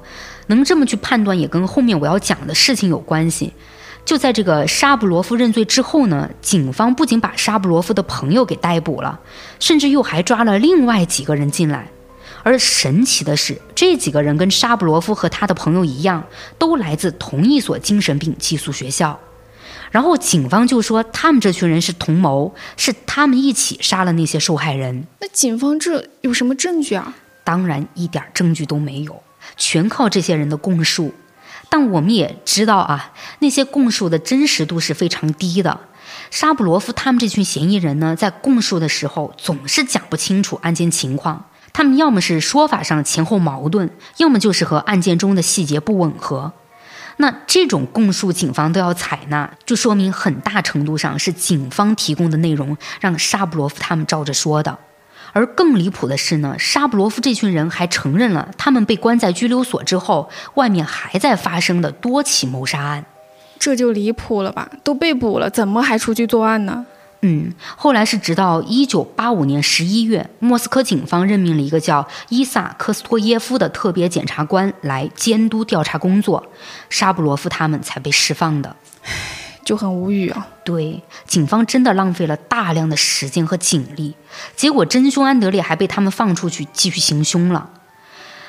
[0.47, 3.53] 能这么去判断，也跟后面我要讲的事情有关系。
[4.05, 9.19] 就在这个沙布罗夫认罪之后呢，警方不仅把沙布罗夫的朋友给逮捕了，
[9.59, 11.87] 甚至又还抓了另外几个人进来。
[12.43, 16.23] 而神奇的是，这几个人跟沙布罗夫和他的朋友一样，
[16.59, 19.17] 都来自同一所精神病寄宿学校。
[19.91, 25.07] 然后警方就说，他们这群人是同谋，是他们一起杀了那些受害人。
[25.21, 27.15] 那警方这有什么证据啊？
[27.43, 29.21] 当然，一点证据都没有，
[29.55, 31.13] 全靠这些人的供述。
[31.69, 35.79] 但我们也知道啊，那些供述的真实度是非常低的。
[36.29, 41.45] 沙布罗夫他们这群嫌疑人呢，在供述的时候总是讲不清楚案件情况。
[41.73, 46.53] 他们要么是说法上前后矛盾，要么就是和案件中的细节不吻合。
[47.17, 54.77] 那这种供述，警方都要采纳，就说明很大程度上是警方提供的内容让沙布罗夫他们照着说的。
[55.31, 63.05] 而更离谱的是呢，沙布罗夫这群人还承认了，他们被关在拘留所之后，外面还在发生的多起谋杀案。
[63.57, 64.69] 这就离谱了吧？
[64.83, 66.85] 都被捕了，怎么还出去作案呢？
[67.25, 76.45] 嗯，后来是直到一九八五年十一月，莫斯科警方任命了一个叫伊萨科斯托耶夫的特别检察官来监督调查工作，
[76.89, 78.75] 沙布罗夫他们才被释放的。
[79.63, 80.45] 就很无语啊。
[80.65, 84.17] 对，警方真的浪费了大量的时间和警力，
[84.57, 87.69] 结果真凶安德烈还被他们放出去继续行凶了。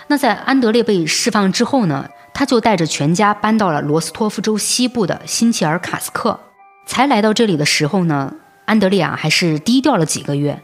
[0.08, 6.40] 那在安德烈被释放之后呢，他就带着全家搬到了罗斯托夫州西部的新切尔卡斯克。
[6.86, 8.34] 才来到这里的时候呢，
[8.64, 10.62] 安德烈啊还是低调了几个月，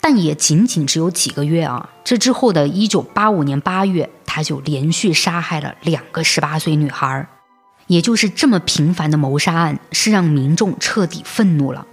[0.00, 1.90] 但也仅仅只有几个月啊。
[2.04, 7.26] 这之后的一九八五年八月，他就连续杀害了两个十八岁女孩。
[7.88, 11.86] 也就是这么频繁的谋杀案，是让民众彻底愤怒了。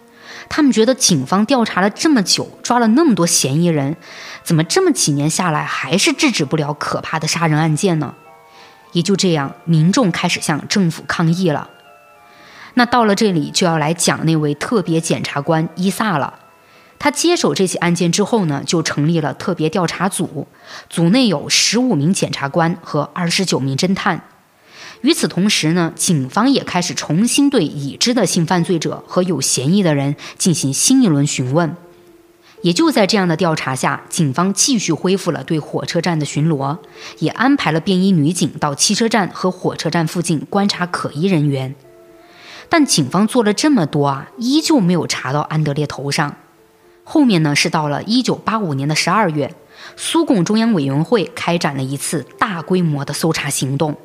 [0.47, 3.97] 他们觉得警方调查了这么久，抓了那么多嫌疑人，
[4.43, 8.15] 怎么这么几年下来还是制止不了可怕的杀人案件呢？
[8.93, 11.69] 也就这样，民众开始向政府抗议了。
[12.75, 16.39] 那到了这里，就要来讲那位特别检察官伊萨了。
[16.97, 20.47] 他接手这起案件之后呢，就成立了特别调查组，
[20.89, 24.21] 组内有十五名检察官和二十九名侦探。
[25.01, 31.73] 与此同时呢，警方也开始重新对已知的性犯罪者和有嫌疑的人进行新一轮询问。
[32.63, 36.77] 也就在这样的调查下，警方继续恢复了对火车站的巡逻，
[37.19, 41.73] 也安排了便衣女警到汽车站和火车站附近观察可疑人员。
[42.69, 46.35] 但警方做了这么多啊，依旧没有查到安德烈头上。
[47.03, 49.55] 后面呢，是到了一九八五年的十二月，
[49.97, 53.97] 苏共中央委员会开展了一次大规模的搜查行动。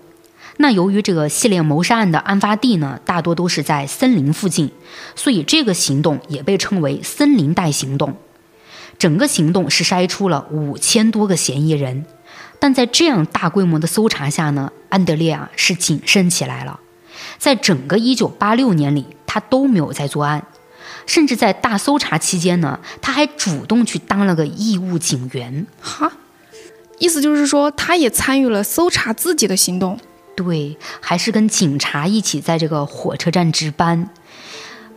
[0.56, 4.70] 那由于这个系列谋杀案的案发地呢，大多都是在森林附近，
[5.14, 8.16] 所以这个行动也被称为“森林带行动”。
[8.96, 12.06] 整个行动是筛出了五千多个嫌疑人，
[12.60, 16.80] 但在这样大规模的搜查下呢，安德烈啊是谨慎起来了。
[17.38, 20.46] 在整个1986年里，他都没有在作案，
[21.06, 25.66] 甚至在大搜查期间呢，他还主动去当了个义务警员。
[25.80, 26.12] 哈，
[26.98, 29.98] 意思就是说，他也参与了搜查自己的行动。
[30.36, 34.10] 对，还是跟警察一起在这个火车站值班。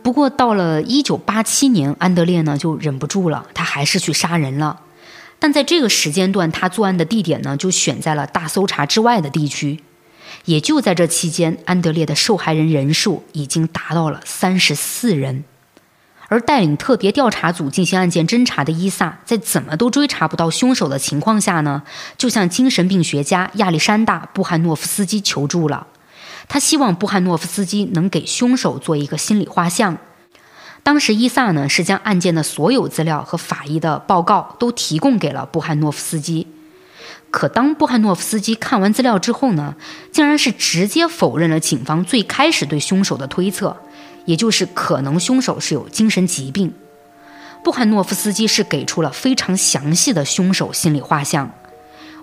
[0.02, 4.80] 不过到了一九八七年，安德烈呢就忍不住了，他还是去杀人了。
[5.38, 9.78] 但在这个时间段，他作案的地点呢就选在了大搜查之外的地区。
[10.48, 15.44] 也就在这期间，安德烈的受害人人数已经达到了三十四人。
[16.28, 21.82] 而带领特别调查组进行案件侦查的伊萨，在怎么都追查不到凶手的情况下呢，
[22.16, 25.86] 就向精神病学家亚历山大·布汉诺夫斯基求助了。
[26.48, 29.98] 他希望布汉诺夫斯基能给凶手做一个心理画像。
[30.82, 36.46] 当时伊萨呢是将案件的所有资料和法医的报告都提供给了布汉诺夫斯基。
[37.30, 39.76] 可当布汉诺夫斯基看完资料之后呢，
[40.10, 43.76] 竟然是直接否认了警方最开始对凶手的推测。
[44.24, 46.74] 也就是可能凶手是有精神疾病，
[47.64, 51.50] 布汉诺夫斯基是给出了非常详细的凶手心理画像。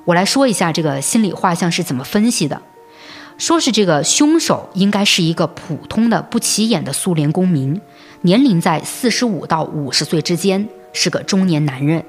[0.06, 2.62] 我来说一下这个心理画像是怎么分析的。
[3.40, 7.82] 说是这个凶手应该是一个普通的不起眼的苏联公民，
[8.22, 12.06] 年龄在四十五到五十岁之间，是个中年男人。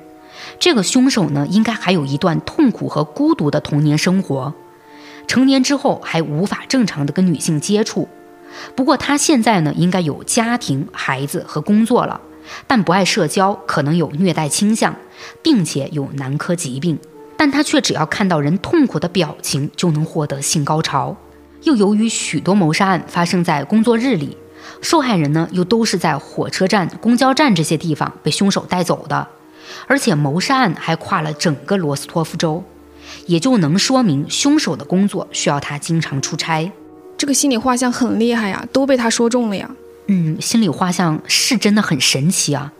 [0.58, 4.54] 这个凶手呢，应该还有一段痛苦和孤独的童年生活，
[5.26, 8.08] 成年之后还无法正常的跟女性接触。
[8.74, 12.20] 不过他现在呢，应该有家庭、孩子和工作了，
[12.66, 14.96] 但不爱社交，可能有虐待倾向，
[15.42, 16.98] 并且有男科疾病。
[17.36, 21.14] 但他却只要看到人痛苦的表情就能获得性高潮。
[21.64, 24.38] 又由于许多谋杀案发生在工作日里，
[24.80, 29.28] 受害人呢又都是在火车站、公交站这些地方被凶手带走的，
[29.86, 32.62] 而且谋杀案还跨了整个罗斯托夫州，
[33.26, 36.70] 也就能说明凶手的工作需要他经常出差。
[37.16, 39.70] 这个心理画像很厉害呀，都被他说中了呀。
[40.08, 42.72] 嗯，心理画像是真的很神奇啊。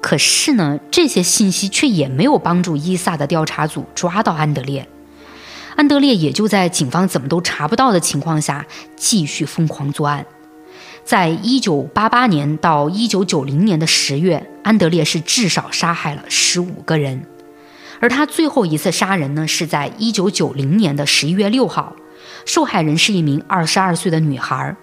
[0.00, 4.88] 可是呢，这些信息却也没有帮助伊萨的调查组抓到安德烈。
[5.76, 10.24] 安德烈也就在警方怎么都查不到的情况下，继续疯狂作案。
[11.04, 17.26] 在一九八八年到一九九零年的十月，安德烈是至少杀害了十五个人。
[18.00, 21.96] 而他最后一次杀人呢，是在一九九零年的十一月六号。
[22.46, 24.76] 受害人是一名二十二岁的女孩，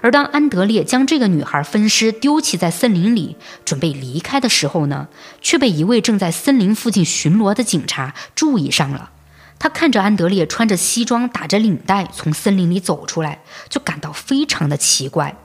[0.00, 5.08] 而当安德烈将这个女孩分尸丢弃在森林里，准备离开的时候呢，
[5.40, 9.10] 却被一位正在森林附近巡逻的警察注意上了。
[9.58, 15.36] 他看着安德烈穿着西装、打着领带从森林里走出来，就感到非常的奇怪。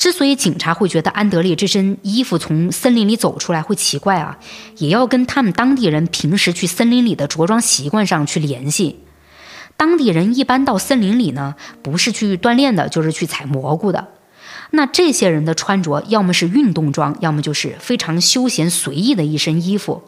[0.00, 4.38] 之所以警察会觉得安德烈这身衣服从森林里走出来会奇怪啊，
[4.78, 9.00] 也要跟他们当地人平时去森林里的着装习惯上去联系。
[9.76, 14.08] 当地人一般到森林里呢，不是去锻炼的，就是去采蘑菇的。
[14.70, 20.02] 那这些人的穿着，要么是运动装，要么就是非常休闲随意的一身衣服，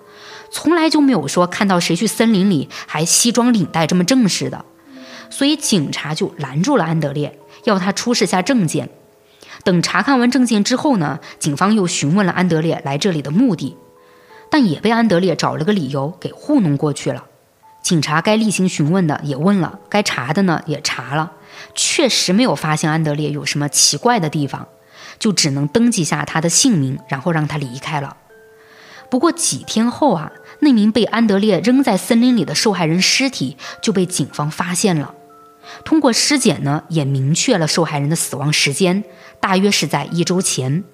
[0.50, 4.64] 从来就没有说看到谁去森林里还西装领带这么正式的。
[5.28, 8.88] 所以警察就拦住了安德烈，要他出示下证件。
[9.64, 13.76] 等查看完证件之后呢，警方又询问了安德烈来这里的目的，
[14.50, 17.24] 但也被安德烈找了个理由给糊弄过去了。
[17.82, 21.32] 警察该例行询问的也问了，该查的呢也查了，
[21.74, 24.68] 确实没有发现安德烈有什么奇怪的地方，
[25.18, 28.16] 就只能登记下他的姓名，然后让他离开了。
[29.10, 35.14] 不过几天后啊，那名被安德烈扔在森林里的受害人尸体就被警方发现了。
[35.84, 39.04] 通过尸检呢，也明确了受害人的死亡时间，
[39.42, 40.84] 大约是在一周前。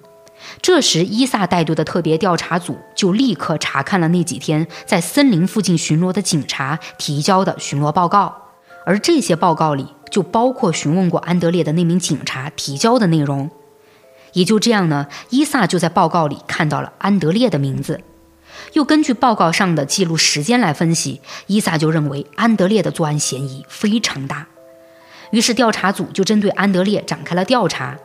[0.61, 8.35] 这时，伊萨带队的特别调查组就立刻查看了那几天在森林附近巡逻的警察提交的巡逻报告，
[8.85, 13.51] 而这些报告里就包括询问过安德烈的那名警察提交的内容。
[14.33, 18.01] 也就这样呢，伊萨就在报告里看到了安德烈的名字，
[18.73, 24.47] 又根据报告上的记录时间来分析，伊萨就认为安德烈的作案嫌疑非常大。
[25.31, 27.97] 于是调查组就针对安德烈展开了调查。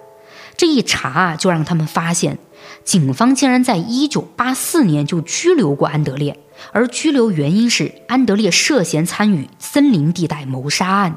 [0.57, 2.39] 这一查啊，就让他们发现，
[2.85, 6.39] 警方竟然在一九八四年就拘留过安德烈，
[6.73, 11.17] 而拘留原因是安德烈涉嫌参与森林地带谋杀案。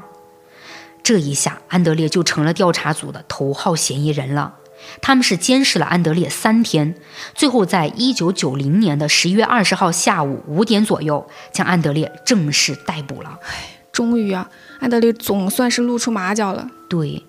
[1.02, 4.56] 这一下，安德烈就成了调查组的头号嫌疑人了。
[5.00, 6.94] 他们是监视了安德烈三天，
[7.34, 13.38] 最后在一九九零年的十一月二十号下午五点左右，将安德烈正式逮捕了。
[13.42, 16.68] 唉，终于啊，安德烈总算是露出马脚了。
[16.88, 17.24] 对。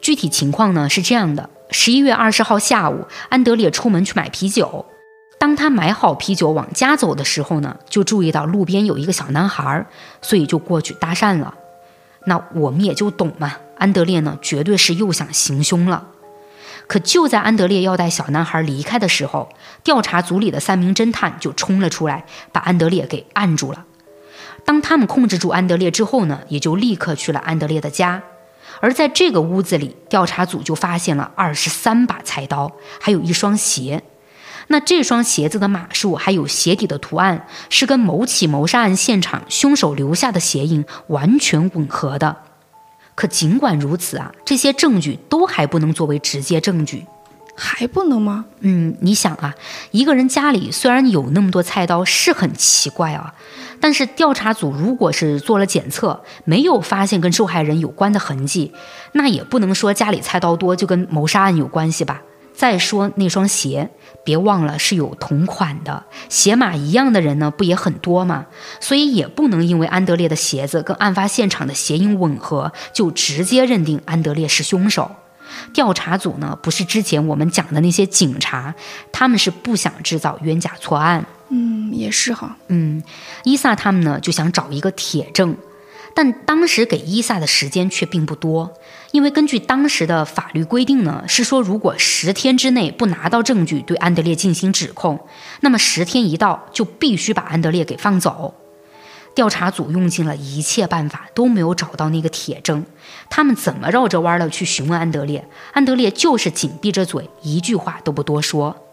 [0.00, 4.86] 具体情况呢是这样的：十一月二十号下午，安德烈出门去买啤酒。
[5.38, 9.86] 当他买好啤酒往家走的时候呢，就注意到路边有一个小男孩，
[10.20, 11.54] 所以就过去搭讪了。
[12.24, 16.08] 那我们也就懂嘛，安德烈呢绝对是又想行凶了。
[16.86, 19.48] 可就在安德烈要带小男孩离开的时候，
[19.84, 23.84] 调查组里的三名侦探就冲了出来，把安德烈给按住了。
[24.64, 28.22] 当他们控制住安德烈之后呢，也就立刻去了安德烈的家。
[28.80, 32.70] 而在这个屋子里，调查组就发现了二十三把菜刀，
[33.00, 34.02] 还有一双鞋。
[34.68, 42.36] 那这双鞋子的码数还有鞋底的图案，是跟某起谋杀案现场凶手留下的鞋印完全吻合的。
[43.14, 47.06] 可尽管如此啊，这些证据都还不能作为直接证据。
[47.58, 48.44] 还不能吗？
[48.60, 49.54] 嗯，你想啊，
[49.90, 53.34] 一个人家里虽然有那么多菜刀，是很奇怪啊。
[53.80, 58.72] 但是调查组如果是做了检测，没有发现跟受害人有关的痕迹，
[59.12, 62.22] 那也不能说家里菜刀多就跟谋杀案有关系吧。
[62.54, 63.88] 再说那双鞋，
[64.24, 68.46] 别忘了是有同款的，鞋码一样的人呢，不也很多吗？
[68.80, 75.12] 所以也不能因为安德烈的鞋子跟案发现场的鞋印吻合，就直接认定安德烈是凶手。
[75.72, 78.74] 调查组呢，不是之前我们讲的那些警察，
[79.12, 81.24] 他们是不想制造冤假错案。
[81.50, 82.56] 嗯，也是哈。
[82.68, 83.02] 嗯，
[83.44, 85.56] 伊萨他们呢就想找一个铁证，
[86.14, 88.74] 但当时给伊萨的时间却并不多，
[89.12, 95.26] 因为根据当时的法律规定呢，是说如果十天之内不拿到证据对安德烈进行指控，
[95.60, 98.54] 那么十天一到就必须把安德烈给放走。
[99.34, 102.84] 调查组用尽了一切办法都没有找到那个铁证，
[103.30, 108.84] 他们怎么绕着弯的去询问安德烈，安德烈就是紧闭着嘴，一句话都不多说。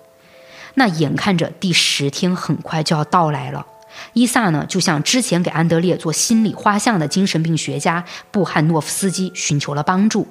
[0.76, 3.66] 那眼看着第十天很快就要到来了，
[4.14, 10.28] 伊萨呢就向之前给安德烈做心理画像的精神病学家布汉诺夫斯基寻求了帮助。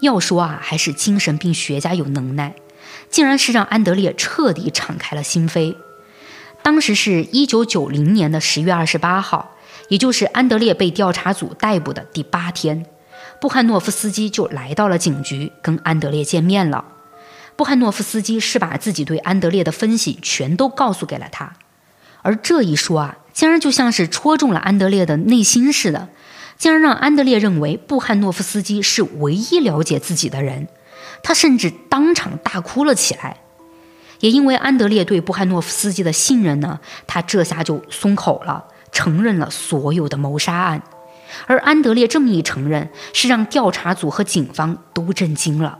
[0.00, 2.54] 要说啊，还是精神病学家有能耐，
[3.08, 5.76] 竟然是让安德烈彻底敞开了心扉。
[6.64, 9.54] 当时是一九九零年的十月二十八号，
[9.90, 12.86] 也就是安德烈被调查组逮捕的第八天，
[13.38, 16.86] 布汉诺夫斯基就来到了警局，跟安德烈见面了。
[17.54, 21.52] 布汉诺夫斯基是把自己对安德烈的分析全都告诉给了他，
[22.22, 26.08] 而这一说啊，竟然就像是戳中了安德烈的内心似的，
[26.56, 30.68] 竟然让安德烈认为布汉诺夫斯基是唯一了解自己的人，
[31.22, 33.36] 他甚至当场大哭了起来。
[34.24, 40.82] 也因为安德烈对布汉诺夫斯基的信任呢，他这下就松口了，承认了所有的谋杀案。
[41.46, 45.78] 而安德烈这么一承认，是让调查组和警方都震惊了，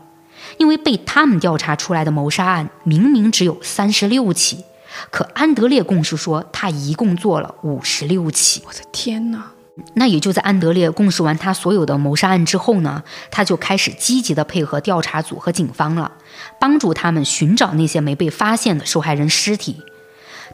[0.58, 4.62] 因为被他们调查出来的谋杀案明明只有三十六起，
[5.10, 8.62] 可安德烈供述说他一共做了五十六起。
[8.66, 9.52] 我的天哪！
[9.94, 16.12] 那也就在安德烈供述完他所有的谋杀案之后呢，他就开始积极的配合调查组和警方了，
[16.60, 19.82] 帮助他们寻找那些没被发现的受害人尸体。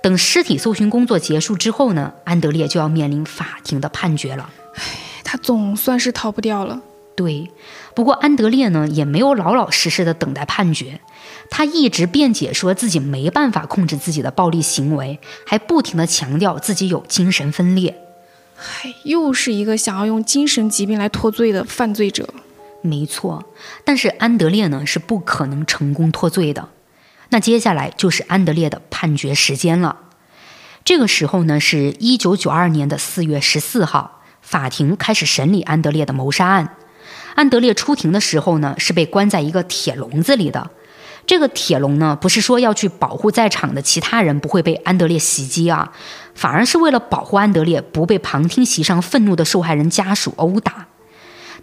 [0.02, 4.48] 等尸体搜寻工作结束之后呢，安德烈就要面临法庭的判决了。
[4.74, 4.82] 唉，
[5.22, 6.80] 他总算是逃不掉了。
[7.14, 7.50] 对，
[7.94, 11.00] 不过安德烈呢也没有老老实实的等待判决，
[11.50, 17.94] 他一直辩解说自己没办法控制自己的暴力行为，还不停的强调自己有精神分裂。
[18.62, 22.28] 嗨，又是一个想要用精神疾病来脱罪的犯罪者。
[22.82, 23.42] 没错，
[23.84, 26.68] 但是安德烈呢是不可能成功脱罪的。
[27.30, 29.96] 那接下来就是安德烈的判决时间了。
[30.84, 36.76] 这个时候呢，是一九九二年的四月十四号，法庭开始审理安德烈的谋杀案。
[37.36, 40.70] 安德烈出庭的时候呢，是被关在一个铁笼子里的。
[41.26, 45.92] 这个铁笼呢，不是说要去保护在场的其他人不会被安德烈袭击啊，
[46.40, 50.86] 反而是为了保护安德烈不被旁听席上愤怒的受害人家属殴打。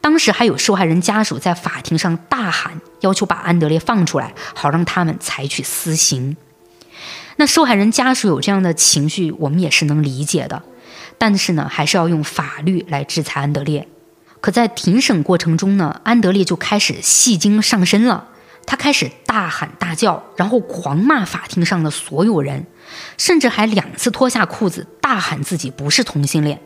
[0.02, 6.38] 当时还有受害人家属在法庭上大喊，要求把安德烈放出来，好让他们采取私刑。
[7.38, 10.62] 那受害人家属有这样的情绪，我们也是能理解的。
[11.18, 13.88] 但是呢，还是要用法律来制裁安德烈。
[14.42, 18.28] 可在庭审过程中呢，安德烈就开始戏精上身了。
[18.68, 22.68] 他开始大喊大叫，然后狂骂法庭上的所有人，
[23.18, 26.62] 甚至还两次脱下裤子，大喊自己不是同性恋。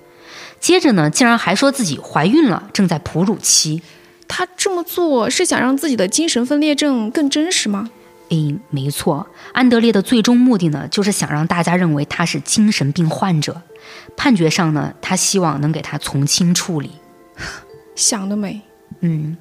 [0.60, 3.82] 接着呢，竟然还说自己怀孕了，正在哺乳期。
[4.28, 7.90] 他这么做是想让自己的精神分裂症更真实吗？
[8.30, 13.62] 诶，没错，安德烈的最终目的呢，就是想让大家认为他是精神病患者。
[14.16, 16.92] 判决上呢，他希望能给他从轻处理。
[17.96, 18.62] 想得美。
[19.02, 19.36] 嗯。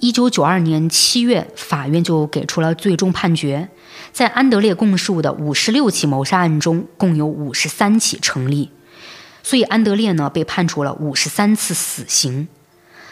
[0.00, 3.68] 一九九二年七月，法院就给出了最终判决，
[4.12, 8.70] 在安德烈供述的五十六起谋杀案中，共有五十三起成立，
[9.42, 12.46] 所以安德烈呢被判处了五十三次死刑。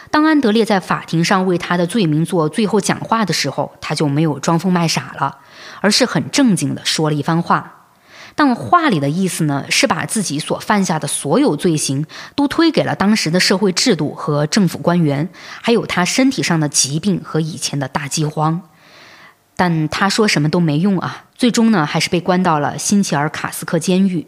[0.09, 5.39] 当安德烈在法庭上为他的罪名做最后讲话的时候，他就没有装疯卖傻了，
[5.81, 7.76] 而是很正经的说了一番话。
[8.39, 15.27] 但话里的意思呢，是把自己所犯下的所有罪行都推给了当时的社会制度和政府官员，
[15.63, 18.61] 还有他身体上的疾病和以前的大饥荒。
[19.55, 24.27] 但他说什么都没用啊，最终呢，还是被关到了辛切尔卡斯克监狱。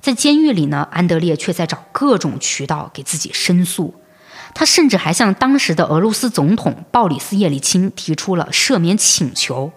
[0.00, 3.94] 在监狱里呢，安德烈却在找各种渠道给自己申诉，
[4.52, 9.72] 他甚至还向当时的俄罗斯总统鲍里斯·叶利钦提出了赦免请求。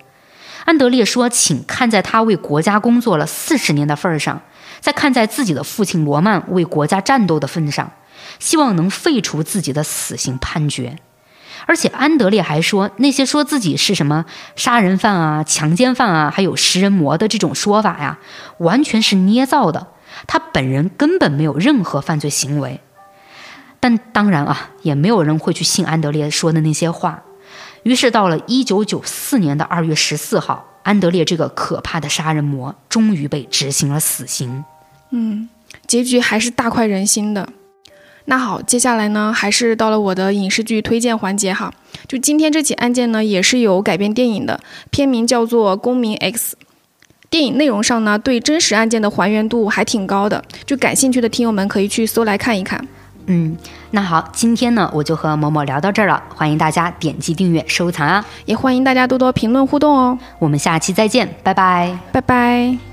[0.68, 4.42] 安德烈说：“请看在他为国家工作了四十年的份上，
[4.82, 7.90] 再看在自己的父亲罗曼为国家战斗的份上，
[8.38, 10.98] 希望能废除自己的死刑判决。
[11.68, 14.26] 而且，安德烈还说，那些说自己是什么
[14.58, 18.20] 杀人犯啊、强奸犯啊，还有食人魔的这种说法呀，
[18.58, 19.88] 完全是捏造的。
[20.28, 22.82] 他本人根本没有任何犯罪行为。
[23.80, 27.24] 但当然啊，也没有人会去信安德烈说的那些话。”
[27.88, 34.66] 于是，到了一九九四年的二月十四号，安德烈这个可怕的杀人魔终于被执行了死刑。
[35.12, 35.48] 嗯，
[35.88, 37.48] 结局还是大快人心的。
[38.26, 41.74] 那好，接下来呢，还是到了我的影视剧推荐环节哈。
[42.10, 44.60] 就今天这起案件呢，也是有改编电影的，
[44.92, 46.58] 片名叫做《公民 X》。
[47.30, 52.86] 电影内容上呢，对真实案件的还原度还挺高的，就感兴趣的听友们可以去搜来看一看。
[53.28, 53.56] 嗯，
[53.92, 60.18] 那好，今天呢我就和某某聊到这儿了，欢迎大家点击订阅、收藏啊，也欢迎大家多多评论互动哦。
[60.40, 62.87] 我们下期再见，拜拜，拜拜。